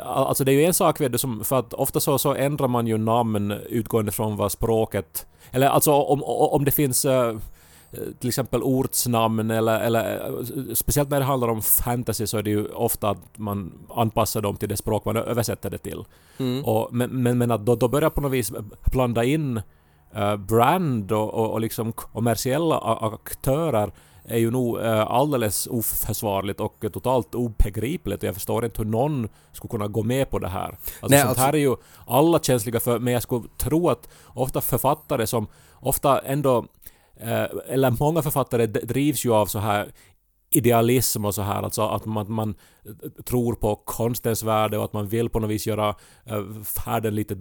Alltså 0.00 0.44
det 0.44 0.52
är 0.52 0.54
ju 0.54 0.64
en 0.64 0.74
sak 0.74 1.00
vet 1.00 1.12
du, 1.12 1.18
som, 1.18 1.44
för 1.44 1.58
att 1.58 1.72
ofta 1.72 2.00
så, 2.00 2.18
så 2.18 2.34
ändrar 2.34 2.68
man 2.68 2.86
ju 2.86 2.98
namn 2.98 3.50
utgående 3.50 4.12
från 4.12 4.36
vad 4.36 4.52
språket... 4.52 5.26
Eller 5.50 5.66
alltså 5.66 5.92
om, 5.92 6.22
om 6.24 6.64
det 6.64 6.70
finns 6.70 7.06
till 8.18 8.28
exempel 8.28 8.62
ortsnamn 8.62 9.50
eller, 9.50 9.80
eller 9.80 10.26
eh, 10.26 10.74
speciellt 10.74 11.10
när 11.10 11.18
det 11.18 11.26
handlar 11.26 11.48
om 11.48 11.62
fantasy 11.62 12.26
så 12.26 12.38
är 12.38 12.42
det 12.42 12.50
ju 12.50 12.68
ofta 12.68 13.10
att 13.10 13.38
man 13.38 13.72
anpassar 13.94 14.42
dem 14.42 14.56
till 14.56 14.68
det 14.68 14.76
språk 14.76 15.04
man 15.04 15.16
översätter 15.16 15.70
det 15.70 15.78
till. 15.78 16.04
Mm. 16.38 16.64
Och, 16.64 16.88
men, 16.92 17.22
men, 17.22 17.38
men 17.38 17.50
att 17.50 17.66
då, 17.66 17.74
då 17.74 17.88
börjar 17.88 18.10
på 18.10 18.20
något 18.20 18.32
vis 18.32 18.52
blanda 18.92 19.24
in 19.24 19.60
eh, 20.14 20.36
brand 20.36 21.12
och, 21.12 21.34
och, 21.34 21.50
och 21.50 21.60
liksom 21.60 21.92
kommersiella 21.92 22.78
aktörer 22.78 23.92
är 24.24 24.38
ju 24.38 24.50
nog 24.50 24.80
eh, 24.80 25.10
alldeles 25.10 25.66
oförsvarligt 25.66 26.60
och 26.60 26.84
totalt 26.92 27.34
obegripligt 27.34 28.22
och 28.22 28.28
jag 28.28 28.34
förstår 28.34 28.64
inte 28.64 28.82
hur 28.82 28.90
någon 28.90 29.28
skulle 29.52 29.70
kunna 29.70 29.88
gå 29.88 30.02
med 30.02 30.30
på 30.30 30.38
det 30.38 30.48
här. 30.48 30.68
Alltså 30.68 31.06
Nej, 31.08 31.18
sånt 31.18 31.28
alltså- 31.28 31.44
här 31.44 31.52
är 31.52 31.58
ju 31.58 31.76
alla 32.06 32.38
känsliga 32.38 32.80
för, 32.80 32.98
men 32.98 33.12
jag 33.12 33.22
skulle 33.22 33.44
tro 33.56 33.88
att 33.88 34.08
ofta 34.26 34.60
författare 34.60 35.26
som 35.26 35.46
ofta 35.80 36.18
ändå 36.18 36.58
eh, 36.58 36.64
Eh, 37.16 37.46
eller 37.66 37.90
många 38.00 38.22
författare 38.22 38.66
drivs 38.66 39.24
ju 39.24 39.32
av 39.32 39.46
så 39.46 39.58
här 39.58 39.92
idealism 40.50 41.24
och 41.24 41.34
så 41.34 41.42
här, 41.42 41.62
alltså 41.62 41.82
att 41.82 42.04
man, 42.04 42.32
man 42.32 42.54
tror 43.24 43.54
på 43.54 43.76
konstens 43.76 44.42
värde 44.42 44.78
och 44.78 44.84
att 44.84 44.92
man 44.92 45.08
vill 45.08 45.28
på 45.28 45.40
något 45.40 45.50
vis 45.50 45.66
göra 45.66 45.94
eh, 46.24 46.42
världen 46.86 47.14
lite 47.14 47.36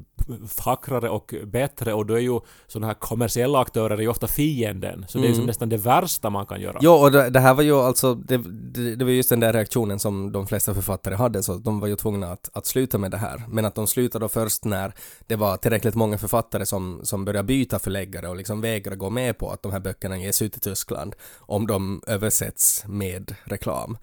vackrare 0.66 1.10
och 1.10 1.36
bättre 1.46 1.94
och 1.94 2.06
då 2.06 2.14
är 2.14 2.20
ju 2.20 2.40
sådana 2.68 2.88
här 2.88 2.94
kommersiella 2.94 3.60
aktörer 3.60 3.98
är 3.98 4.02
ju 4.02 4.08
ofta 4.08 4.28
fienden. 4.28 5.06
Så 5.08 5.18
det 5.18 5.26
är 5.26 5.28
ju 5.28 5.34
som 5.34 5.42
Mm. 5.44 5.48
nästan 5.48 5.70
det 5.70 5.78
värsta 5.78 6.30
man 6.30 6.46
kan 6.46 6.62
göra. 6.62 6.78
Ja, 6.82 7.00
och 7.00 7.12
det, 7.12 7.30
det 7.30 7.40
här 7.40 7.54
var 7.54 7.64
ju 7.64 7.74
alltså, 7.76 8.16
det, 8.16 8.38
det, 8.74 8.96
det 8.96 9.06
var 9.06 9.12
just 9.12 9.30
den 9.30 9.40
där 9.40 9.54
reaktionen 9.54 10.00
som 10.00 10.32
de 10.32 10.48
flesta 10.48 10.74
författare 10.74 11.16
hade, 11.16 11.44
så 11.44 11.54
de 11.54 11.80
var 11.80 11.88
ju 11.88 11.96
tvungna 11.96 12.32
att, 12.32 12.50
att 12.54 12.66
sluta 12.66 12.98
med 12.98 13.12
det 13.12 13.18
här. 13.18 13.44
Men 13.48 13.66
att 13.66 13.76
de 13.76 13.88
slutade 13.88 14.30
först 14.30 14.66
när 14.66 14.94
det 15.28 15.36
var 15.36 15.58
tillräckligt 15.58 15.96
många 15.96 16.18
författare 16.18 16.66
som, 16.66 17.00
som 17.04 17.26
började 17.26 17.48
byta 17.48 17.80
förläggare 17.80 18.28
och 18.28 18.36
liksom 18.36 18.62
vägrade 18.62 18.96
gå 18.98 19.10
med 19.10 19.38
på 19.38 19.50
att 19.50 19.64
de 19.64 19.72
här 19.72 19.80
böckerna 19.80 20.18
ges 20.18 20.42
ut 20.42 20.58
i 20.58 20.60
Tyskland 20.60 21.16
om 21.40 21.68
de 21.68 22.02
översätts 22.08 22.84
med 22.88 23.36
reklam. 23.44 23.98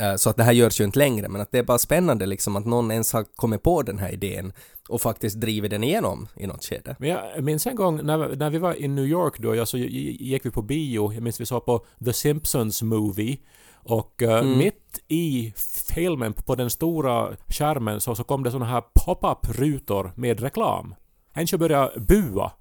Eh, 0.00 0.14
Så 0.16 0.30
att 0.30 0.36
det 0.36 0.42
här 0.42 0.52
görs 0.52 0.80
ju 0.80 0.84
inte 0.84 0.98
längre, 0.98 1.28
men 1.28 1.40
att 1.40 1.52
det 1.52 1.58
är 1.58 1.62
bara 1.62 1.78
spännande 1.78 2.26
liksom 2.26 2.56
att 2.56 2.66
någon 2.66 2.90
ens 2.90 3.12
har 3.12 3.24
kommit 3.36 3.62
på 3.62 3.82
den 3.82 3.98
här 3.98 4.12
idén 4.12 4.52
och 4.88 5.00
faktiskt 5.00 5.40
driver 5.40 5.68
den 5.68 5.84
igenom 5.84 6.28
i 6.36 6.46
något 6.46 6.64
skede. 6.64 6.96
Men 6.98 7.08
jag 7.08 7.44
minns 7.44 7.66
en 7.66 7.76
gång 7.76 8.00
när, 8.06 8.36
när 8.36 8.50
vi 8.50 8.58
var 8.58 8.74
i 8.74 8.88
New 8.88 9.04
York 9.06 9.38
då, 9.38 9.54
ja, 9.54 9.66
så 9.66 9.78
gick 9.78 10.46
vi 10.46 10.50
på 10.50 10.62
bio. 10.62 11.12
Jag 11.12 11.22
minns 11.22 11.40
vi 11.40 11.46
såg 11.46 11.64
på 11.64 11.84
The 12.04 12.12
Simpsons 12.12 12.82
Movie. 12.82 13.38
Och 13.82 14.22
eh, 14.22 14.40
Mm. 14.40 14.58
mitt 14.58 15.00
i 15.08 15.52
filmen 15.94 16.32
på 16.32 16.54
den 16.54 16.70
stora 16.70 17.36
skärmen 17.48 18.00
så, 18.00 18.14
så 18.14 18.24
kom 18.24 18.42
det 18.42 18.50
såna 18.50 18.64
här 18.66 18.82
pop-up-rutor 19.04 20.12
med 20.16 20.40
reklam. 20.40 20.94
Människor 21.34 21.58
började 21.58 22.00
bua 22.00 22.52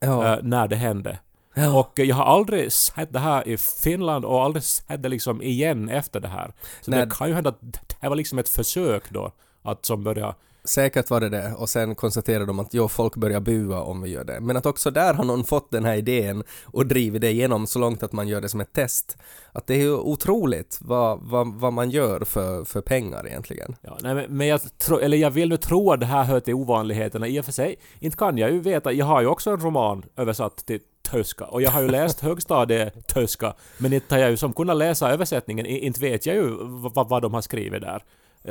Ja. 0.00 0.32
eh, 0.34 0.38
när 0.42 0.68
det 0.68 0.76
hände. 0.76 1.18
Ja. 1.58 1.80
Och 1.80 1.98
jag 1.98 2.16
har 2.16 2.24
aldrig 2.24 2.72
sett 2.72 3.12
det 3.12 3.18
här 3.18 3.48
i 3.48 3.56
Finland 3.56 4.24
och 4.24 4.42
aldrig 4.42 4.62
sett 4.62 5.02
det 5.02 5.08
liksom 5.08 5.42
igen 5.42 5.88
efter 5.88 6.20
det 6.20 6.28
här. 6.28 6.52
Så 6.80 6.90
Nej. 6.90 7.00
det 7.00 7.10
kan 7.14 7.28
ju 7.28 7.34
hända 7.34 7.50
att 7.50 7.60
det 8.00 8.08
var 8.08 8.16
liksom 8.16 8.38
ett 8.38 8.48
försök 8.48 9.10
då 9.10 9.32
att 9.62 9.86
som 9.86 10.04
börja 10.04 10.34
Säkert 10.68 11.10
var 11.10 11.20
det 11.20 11.28
det 11.28 11.54
och 11.58 11.68
sen 11.68 11.94
konstaterade 11.94 12.46
de 12.46 12.60
att 12.60 12.74
jo, 12.74 12.88
folk 12.88 13.16
börjar 13.16 13.40
bua 13.40 13.80
om 13.80 14.02
vi 14.02 14.10
gör 14.10 14.24
det. 14.24 14.40
Men 14.40 14.56
att 14.56 14.66
också 14.66 14.90
där 14.90 15.14
har 15.14 15.24
någon 15.24 15.44
fått 15.44 15.70
den 15.70 15.84
här 15.84 15.96
idén 15.96 16.44
och 16.64 16.86
drivit 16.86 17.20
det 17.20 17.30
igenom 17.30 17.66
så 17.66 17.78
långt 17.78 18.02
att 18.02 18.12
man 18.12 18.28
gör 18.28 18.40
det 18.40 18.48
som 18.48 18.60
ett 18.60 18.72
test. 18.72 19.16
Att 19.52 19.66
det 19.66 19.74
är 19.74 19.78
ju 19.78 19.94
otroligt 19.94 20.78
vad, 20.80 21.18
vad, 21.22 21.54
vad 21.54 21.72
man 21.72 21.90
gör 21.90 22.20
för, 22.20 22.64
för 22.64 22.80
pengar 22.80 23.26
egentligen. 23.26 23.76
Ja, 23.80 23.98
nej, 24.02 24.14
men, 24.14 24.36
men 24.36 24.46
jag, 24.46 24.78
tro, 24.78 24.98
eller 24.98 25.16
jag 25.16 25.30
vill 25.30 25.48
nu 25.48 25.56
tro 25.56 25.92
att 25.92 26.00
det 26.00 26.06
här 26.06 26.24
hör 26.24 26.40
till 26.40 26.54
ovanligheterna. 26.54 27.28
I 27.28 27.40
och 27.40 27.44
för 27.44 27.52
sig, 27.52 27.76
inte 27.98 28.16
kan 28.16 28.38
jag 28.38 28.52
ju 28.52 28.60
veta. 28.60 28.92
Jag 28.92 29.06
har 29.06 29.20
ju 29.20 29.26
också 29.26 29.50
en 29.50 29.60
roman 29.60 30.04
översatt 30.16 30.56
till 30.66 30.80
tyska 31.10 31.44
och 31.44 31.62
jag 31.62 31.70
har 31.70 31.82
ju 31.82 31.88
läst 31.88 32.20
högstadietyska 32.20 33.54
men 33.78 33.92
inte 33.92 34.14
har 34.14 34.20
jag 34.20 34.30
ju 34.30 34.36
som 34.36 34.52
kunnat 34.52 34.76
läsa 34.76 35.10
översättningen. 35.10 35.66
Inte 35.66 36.00
vet 36.00 36.26
jag 36.26 36.36
ju 36.36 36.56
vad, 36.60 37.08
vad 37.08 37.22
de 37.22 37.34
har 37.34 37.42
skrivit 37.42 37.82
där. 37.82 38.02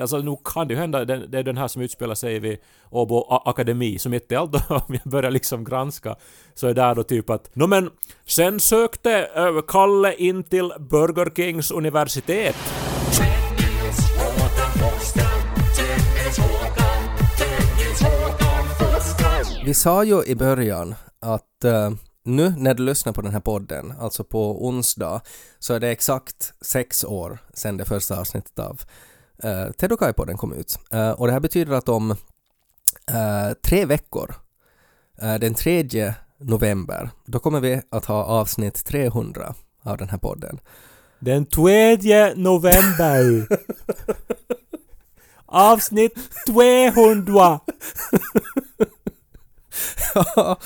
Alltså 0.02 0.18
nu 0.18 0.38
kan 0.44 0.68
det 0.68 0.74
ju 0.74 0.80
hända, 0.80 1.06
det 1.06 1.40
är 1.40 1.44
den 1.44 1.58
här 1.58 1.68
som 1.68 1.82
utspelar 1.82 2.16
sig 2.16 2.40
vid 2.40 2.58
Åbo 2.90 3.42
Akademi, 3.46 4.00
som 4.00 4.14
inte 4.14 4.40
allt 4.40 4.56
om 4.70 4.82
jag 4.88 5.12
börjar 5.12 5.32
liksom 5.32 5.64
granska, 5.64 6.16
så 6.54 6.68
är 6.68 6.74
där 6.74 6.96
då 6.96 7.04
typ 7.04 7.30
att 7.30 7.50
Nå 7.54 7.68
men, 7.68 7.90
sen 8.26 8.60
sökte 8.60 9.30
eh, 9.36 9.62
Kalle 9.68 10.14
in 10.14 10.44
till 10.44 10.72
Burger 10.80 11.32
Kings 11.36 11.72
universitet. 11.72 12.56
Vi 19.66 19.74
sa 19.74 20.04
ju 20.04 20.24
i 20.24 20.36
början 20.36 20.96
att 21.22 21.66
uh, 21.66 21.92
nu 22.26 22.54
när 22.58 22.74
du 22.74 22.84
lyssnar 22.84 23.14
på 23.14 23.22
den 23.22 23.32
här 23.32 23.40
podden, 23.40 23.94
alltså 24.00 24.24
på 24.24 24.68
onsdag, 24.68 25.22
så 25.60 25.74
är 25.74 25.80
det 25.80 25.90
exakt 25.90 26.54
sex 26.62 27.04
år 27.04 27.40
sedan 27.54 27.78
det 27.78 27.86
första 27.86 28.20
avsnittet 28.20 28.60
av 28.60 28.82
uh, 29.44 29.72
Tedokai-podden 29.72 30.38
kom 30.38 30.54
ut. 30.54 30.80
Eh, 30.92 31.12
och 31.12 31.28
det 31.28 31.34
här 31.34 31.40
betyder 31.40 31.74
att 31.74 31.90
om 31.90 32.16
eh, 33.08 33.54
tre 33.64 33.86
veckor, 33.86 34.36
eh, 35.22 35.36
den 35.36 35.54
3 35.54 36.14
november, 36.40 37.10
då 37.26 37.40
kommer 37.40 37.60
vi 37.60 37.82
att 37.90 38.06
ha 38.06 38.24
avsnitt 38.24 38.86
300 38.86 39.56
av 39.84 39.98
den 39.98 40.10
här 40.10 40.18
podden. 40.18 40.60
Den 41.20 41.46
3 41.46 42.34
november. 42.36 43.48
Avsnitt 45.46 46.14
200. 46.48 47.60
Ja, 50.36 50.58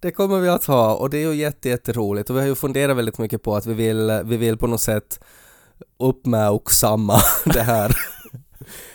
det 0.00 0.10
kommer 0.10 0.40
vi 0.40 0.48
att 0.48 0.64
ha 0.64 0.94
och 0.94 1.10
det 1.10 1.18
är 1.18 1.28
ju 1.28 1.34
jätte, 1.34 1.68
jätteroligt 1.68 2.30
och 2.30 2.36
vi 2.36 2.40
har 2.40 2.46
ju 2.48 2.54
funderat 2.54 2.96
väldigt 2.96 3.18
mycket 3.18 3.42
på 3.42 3.56
att 3.56 3.66
vi 3.66 3.74
vill, 3.74 4.22
vi 4.24 4.36
vill 4.36 4.56
på 4.56 4.66
något 4.66 4.80
sätt 4.80 5.20
uppmärksamma 5.98 7.20
det 7.44 7.62
här. 7.62 7.96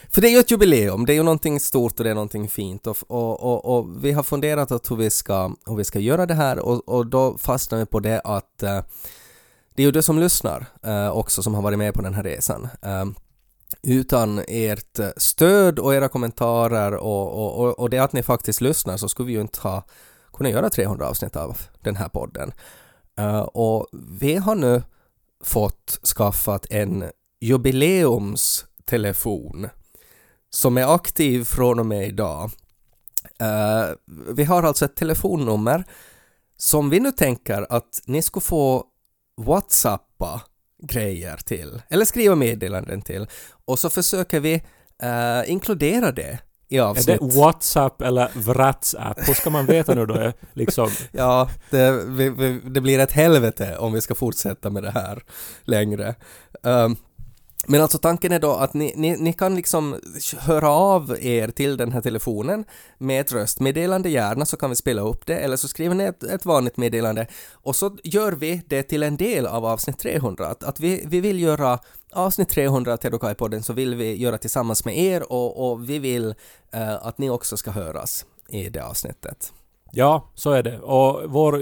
För 0.10 0.22
det 0.22 0.28
är 0.28 0.32
ju 0.32 0.40
ett 0.40 0.52
jubileum, 0.52 1.06
det 1.06 1.14
är 1.14 1.16
ju 1.16 1.24
någonting 1.24 1.60
stort 1.60 2.00
och 2.00 2.04
det 2.04 2.10
är 2.10 2.16
någonting 2.16 2.50
fint 2.50 2.88
och, 2.88 2.98
och, 3.08 3.44
och, 3.44 3.78
och 3.78 4.06
vi 4.06 4.12
har 4.12 4.24
funderat 4.24 4.70
på 4.70 4.80
hur 4.90 4.96
vi 4.96 5.10
ska, 5.10 5.56
hur 5.66 5.76
vi 5.76 5.84
ska 5.84 6.00
göra 6.00 6.26
det 6.26 6.34
här 6.34 6.60
och, 6.60 6.90
och 6.90 7.08
då 7.08 7.38
fastnar 7.38 7.80
vi 7.80 7.86
på 7.86 8.00
det 8.00 8.22
att 8.24 8.64
eh, 8.64 8.82
det 9.76 9.82
är 9.82 9.86
ju 9.86 9.92
du 9.92 10.02
som 10.02 10.20
lyssnar 10.20 10.66
eh, 10.84 11.10
också 11.10 11.44
som 11.44 11.54
har 11.54 11.62
varit 11.62 11.78
med 11.78 11.94
på 11.94 12.02
den 12.02 12.14
här 12.14 12.24
resan. 12.24 12.68
Eh, 12.82 13.06
utan 13.82 14.42
ert 14.48 15.00
stöd 15.18 15.80
och 15.80 15.96
era 15.96 16.08
kommentarer 16.08 16.94
och, 16.94 17.34
och, 17.34 17.66
och, 17.66 17.80
och 17.80 17.90
det 17.90 17.98
att 17.98 18.14
ni 18.14 18.24
faktiskt 18.24 18.62
lyssnar 18.62 18.98
så 18.98 19.10
skulle 19.10 19.28
vi 19.28 19.34
ju 19.34 19.42
inte 19.42 19.60
ha 19.60 19.84
kunna 20.34 20.50
göra 20.50 20.70
300 20.70 21.08
avsnitt 21.08 21.36
av 21.36 21.58
den 21.82 21.96
här 21.96 22.10
podden. 22.10 22.52
Eh, 23.18 23.40
och 23.40 23.88
vi 24.20 24.36
har 24.36 24.56
nu 24.56 24.84
fått 25.44 26.00
skaffat 26.18 26.66
en 26.70 27.12
jubileumstelefon 27.42 29.70
som 30.50 30.78
är 30.78 30.96
aktiv 30.96 31.44
från 31.44 31.80
och 31.80 31.86
med 31.86 32.08
idag. 32.08 32.52
Eh, 33.40 33.86
vi 34.36 34.44
har 34.44 34.64
alltså 34.64 34.86
ett 34.86 34.96
telefonnummer 34.96 35.84
som 36.58 36.90
vi 36.90 37.00
nu 37.00 37.12
tänker 37.12 37.68
att 37.70 38.02
ni 38.06 38.22
ska 38.22 38.40
få 38.40 38.86
whatsappa 39.38 40.42
grejer 40.84 41.38
till, 41.38 41.82
eller 41.90 42.06
skriva 42.06 42.36
meddelanden 42.36 43.02
till. 43.02 43.28
Och 43.66 43.80
så 43.80 43.90
försöker 43.90 44.40
vi 44.40 44.54
eh, 45.04 45.52
inkludera 45.52 46.12
det 46.12 46.40
i 46.74 46.78
Är 46.78 46.82
avsnitt. 46.82 47.20
det 47.22 47.40
WhatsApp 47.40 48.02
eller 48.02 48.30
WhatsApp? 48.54 49.28
Hur 49.28 49.34
ska 49.34 49.50
man 49.50 49.66
veta 49.66 49.94
nu 49.96 50.06
då? 50.06 50.32
Liksom, 50.54 50.90
Ja, 51.12 51.50
det, 51.70 51.92
vi, 52.08 52.30
vi, 52.30 52.60
det 52.66 52.82
blir 52.82 53.00
ett 53.00 53.12
helvete 53.12 53.78
om 53.78 53.94
vi 53.94 54.02
ska 54.02 54.16
fortsätta 54.16 54.70
med 54.70 54.84
det 54.84 54.92
här 54.92 55.24
längre. 55.64 56.16
Ehm, 56.64 56.96
men 57.68 57.82
alltså 57.82 57.98
tanken 57.98 58.32
är 58.32 58.40
då 58.40 58.52
att 58.52 58.74
ni, 58.74 58.94
ni, 58.96 59.18
ni 59.18 59.34
kan 59.34 59.56
liksom 59.56 60.00
höra 60.38 60.70
av 60.70 61.18
er 61.22 61.48
till 61.48 61.78
den 61.78 61.92
här 61.92 62.02
telefonen 62.02 62.66
med 62.98 63.22
ett 63.22 63.32
röstmeddelande 63.32 64.10
gärna 64.10 64.46
så 64.46 64.58
kan 64.58 64.70
vi 64.70 64.76
spela 64.76 65.02
upp 65.02 65.26
det 65.26 65.38
eller 65.38 65.58
så 65.58 65.68
skriver 65.68 65.96
ni 65.96 66.04
ett, 66.04 66.24
ett 66.24 66.46
vanligt 66.46 66.78
meddelande 66.78 67.28
och 67.52 67.76
så 67.76 67.98
gör 68.04 68.32
vi 68.32 68.62
det 68.68 68.84
till 68.84 69.04
en 69.04 69.18
del 69.18 69.46
av 69.46 69.66
avsnitt 69.66 70.00
300. 70.00 70.48
Att, 70.48 70.64
att 70.64 70.80
vi, 70.80 71.04
vi 71.08 71.22
vill 71.22 71.40
göra 71.40 71.80
avsnitt 72.14 72.50
300 72.50 72.98
till 72.98 73.12
podden 73.12 73.64
så 73.64 73.74
vill 73.74 73.96
vi 73.96 74.16
göra 74.16 74.38
tillsammans 74.38 74.86
med 74.86 74.98
er 74.98 75.32
och, 75.32 75.72
och 75.72 75.90
vi 75.90 76.00
vill 76.00 76.36
eh, 76.72 77.06
att 77.06 77.18
ni 77.18 77.30
också 77.30 77.58
ska 77.58 77.72
höras 77.72 78.26
i 78.50 78.70
det 78.70 78.86
avsnittet. 78.86 79.54
ja, 79.92 80.32
så 80.36 80.52
är 80.52 80.64
det. 80.64 80.80
Och 80.80 81.22
vår 81.32 81.62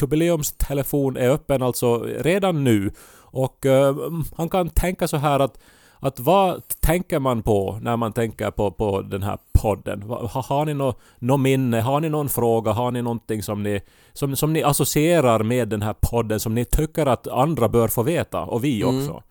jubileumstelefon 0.00 1.16
är 1.16 1.28
öppen 1.28 1.62
alltså 1.62 2.02
redan 2.02 2.64
nu. 2.64 2.90
Och 3.26 3.66
eh, 3.66 3.96
han 4.36 4.48
kan 4.48 4.70
tänka 4.70 5.08
så 5.08 5.16
här 5.16 5.40
att 5.40 5.58
att 6.00 6.20
vad 6.20 6.62
tänker 6.80 7.18
man 7.18 7.42
på 7.42 7.78
när 7.82 7.96
man 7.96 8.12
tänker 8.12 8.50
på, 8.50 8.70
på 8.70 9.02
den 9.02 9.22
här 9.22 9.38
podden? 9.52 10.02
Har, 10.02 10.42
har 10.42 10.64
ni 10.64 10.74
något 10.74 11.00
nå 11.18 11.36
minne? 11.36 11.80
Har 11.80 12.00
ni 12.00 12.08
någon 12.08 12.28
fråga? 12.28 12.72
Har 12.72 12.90
ni 12.90 13.02
någonting 13.02 13.42
som 13.42 13.62
ni, 13.62 13.80
som, 14.12 14.36
som 14.36 14.52
ni 14.52 14.62
associerar 14.62 15.42
med 15.42 15.68
den 15.68 15.82
här 15.82 15.94
podden 16.00 16.40
som 16.40 16.54
ni 16.54 16.64
tycker 16.64 17.06
att 17.06 17.28
andra 17.28 17.68
bör 17.68 17.88
få 17.88 18.02
veta? 18.02 18.40
Och 18.40 18.64
vi 18.64 18.84
också. 18.84 19.22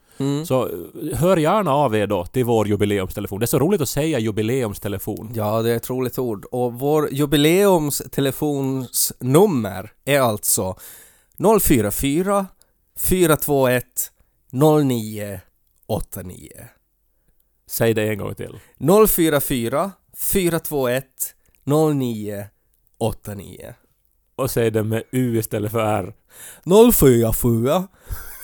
Så 0.46 0.64
eh, 0.64 0.70
hör 1.18 1.38
gärna 1.38 1.74
av 1.74 1.96
er 1.96 2.08
då 2.08 2.26
till 2.26 2.46
vår 2.46 2.68
jubileumstelefon. 2.68 3.40
Det 3.40 3.46
är 3.46 3.48
så 3.48 3.60
roligt 3.60 3.82
att 3.82 3.90
säga 3.90 4.20
jubileumstelefon. 4.20 5.32
Ja, 5.36 5.62
det 5.62 5.72
är 5.72 5.76
ett 5.76 5.90
roligt 5.90 6.20
ord. 6.20 6.46
Och 6.52 6.74
vår 6.74 7.10
jubileumstelefonsnummer 7.12 9.92
är 10.06 10.20
alltså 10.20 10.76
044 11.62 12.46
421 13.00 13.84
0989. 14.52 16.50
Säg 17.68 17.94
det 17.94 18.10
en 18.10 18.18
gång 18.18 18.36
till. 18.36 18.60
044 19.08 19.92
421 20.18 21.06
0989. 21.64 23.76
Och 24.36 24.52
säg 24.52 24.72
det 24.72 24.84
med 24.84 25.04
U 25.12 25.40
istället 25.40 25.72
för 25.72 25.80
R. 25.80 26.14
044 26.92 27.88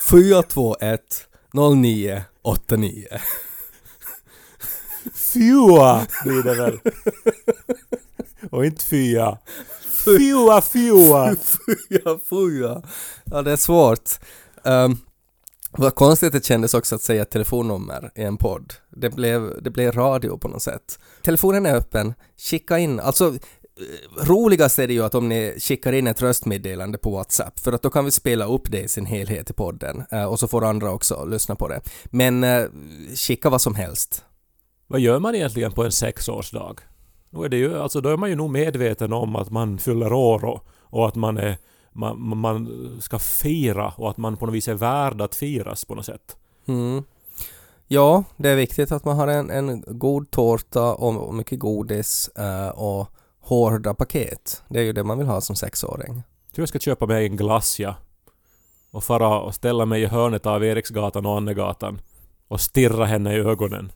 421 0.09 1.27
0989. 1.53 3.07
Fjua 5.15 6.07
blir 6.23 6.43
det 6.43 6.55
väl. 6.55 6.79
Och 8.51 8.65
inte 8.65 8.85
fya. 8.85 9.37
Fjua, 10.03 10.61
fjua. 10.61 11.35
Fuja, 11.35 12.19
fuja. 12.29 12.81
Ja, 13.23 13.41
det 13.41 13.51
är 13.51 13.57
svårt. 13.57 14.09
Um, 14.63 14.97
vad 15.71 15.95
konstigt 15.95 16.33
det 16.33 16.45
kändes 16.45 16.73
också 16.73 16.95
att 16.95 17.01
säga 17.01 17.25
telefonnummer 17.25 18.11
i 18.15 18.23
en 18.23 18.37
podd. 18.37 18.73
Det 18.89 19.09
blev, 19.09 19.63
det 19.63 19.69
blev 19.69 19.91
radio 19.91 20.37
på 20.37 20.47
något 20.47 20.61
sätt. 20.61 20.99
Telefonen 21.23 21.65
är 21.65 21.75
öppen. 21.75 22.13
Skicka 22.37 22.77
in, 22.77 22.99
alltså 22.99 23.27
eh, 23.27 24.25
roligast 24.25 24.79
är 24.79 24.87
det 24.87 24.93
ju 24.93 25.03
att 25.03 25.15
om 25.15 25.29
ni 25.29 25.55
skickar 25.59 25.93
in 25.93 26.07
ett 26.07 26.21
röstmeddelande 26.21 26.97
på 26.97 27.11
WhatsApp 27.11 27.59
för 27.59 27.73
att 27.73 27.81
då 27.81 27.89
kan 27.89 28.05
vi 28.05 28.11
spela 28.11 28.45
upp 28.45 28.71
det 28.71 28.81
i 28.81 28.87
sin 28.87 29.05
helhet 29.05 29.49
i 29.49 29.53
podden 29.53 30.03
eh, 30.11 30.23
och 30.23 30.39
så 30.39 30.47
får 30.47 30.65
andra 30.65 30.91
också 30.91 31.25
lyssna 31.25 31.55
på 31.55 31.67
det. 31.67 31.81
Men 32.05 32.43
eh, 32.43 32.65
skicka 33.15 33.49
vad 33.49 33.61
som 33.61 33.75
helst. 33.75 34.23
Vad 34.87 34.99
gör 34.99 35.19
man 35.19 35.35
egentligen 35.35 35.71
på 35.71 35.83
en 35.83 35.91
sexårsdag? 35.91 36.75
Då 37.31 37.43
är, 37.43 37.49
det 37.49 37.57
ju, 37.57 37.79
alltså, 37.79 38.01
då 38.01 38.09
är 38.09 38.17
man 38.17 38.29
ju 38.29 38.35
nog 38.35 38.49
medveten 38.49 39.13
om 39.13 39.35
att 39.35 39.49
man 39.49 39.77
fyller 39.77 40.13
år 40.13 40.45
och, 40.45 40.67
och 40.81 41.07
att 41.07 41.15
man, 41.15 41.37
är, 41.37 41.57
man, 41.91 42.37
man 42.37 42.69
ska 43.01 43.19
fira 43.19 43.93
och 43.97 44.09
att 44.09 44.17
man 44.17 44.37
på 44.37 44.45
något 44.45 44.55
vis 44.55 44.67
är 44.67 44.73
värd 44.73 45.21
att 45.21 45.35
firas 45.35 45.85
på 45.85 45.95
något 45.95 46.05
sätt. 46.05 46.37
Mm. 46.65 47.03
Ja, 47.87 48.23
det 48.37 48.49
är 48.49 48.55
viktigt 48.55 48.91
att 48.91 49.05
man 49.05 49.17
har 49.17 49.27
en, 49.27 49.49
en 49.49 49.83
god 49.87 50.31
tårta 50.31 50.93
och, 50.93 51.27
och 51.27 51.33
mycket 51.33 51.59
godis 51.59 52.27
eh, 52.27 52.69
och 52.69 53.07
hårda 53.41 53.93
paket. 53.93 54.63
Det 54.69 54.79
är 54.79 54.83
ju 54.83 54.93
det 54.93 55.03
man 55.03 55.17
vill 55.17 55.27
ha 55.27 55.41
som 55.41 55.55
sexåring. 55.55 56.13
Jag 56.45 56.55
tror 56.55 56.61
jag 56.61 56.69
ska 56.69 56.79
köpa 56.79 57.05
mig 57.05 57.25
en 57.25 57.37
glass 57.37 57.79
ja. 57.79 57.95
Och 58.91 59.03
fara 59.03 59.39
och 59.39 59.55
ställa 59.55 59.85
mig 59.85 60.01
i 60.01 60.05
hörnet 60.05 60.45
av 60.45 60.63
Eriksgatan 60.63 61.25
och 61.25 61.37
Annegatan. 61.37 62.01
Och 62.47 62.61
stirra 62.61 63.05
henne 63.05 63.33
i 63.35 63.39
ögonen. 63.39 63.91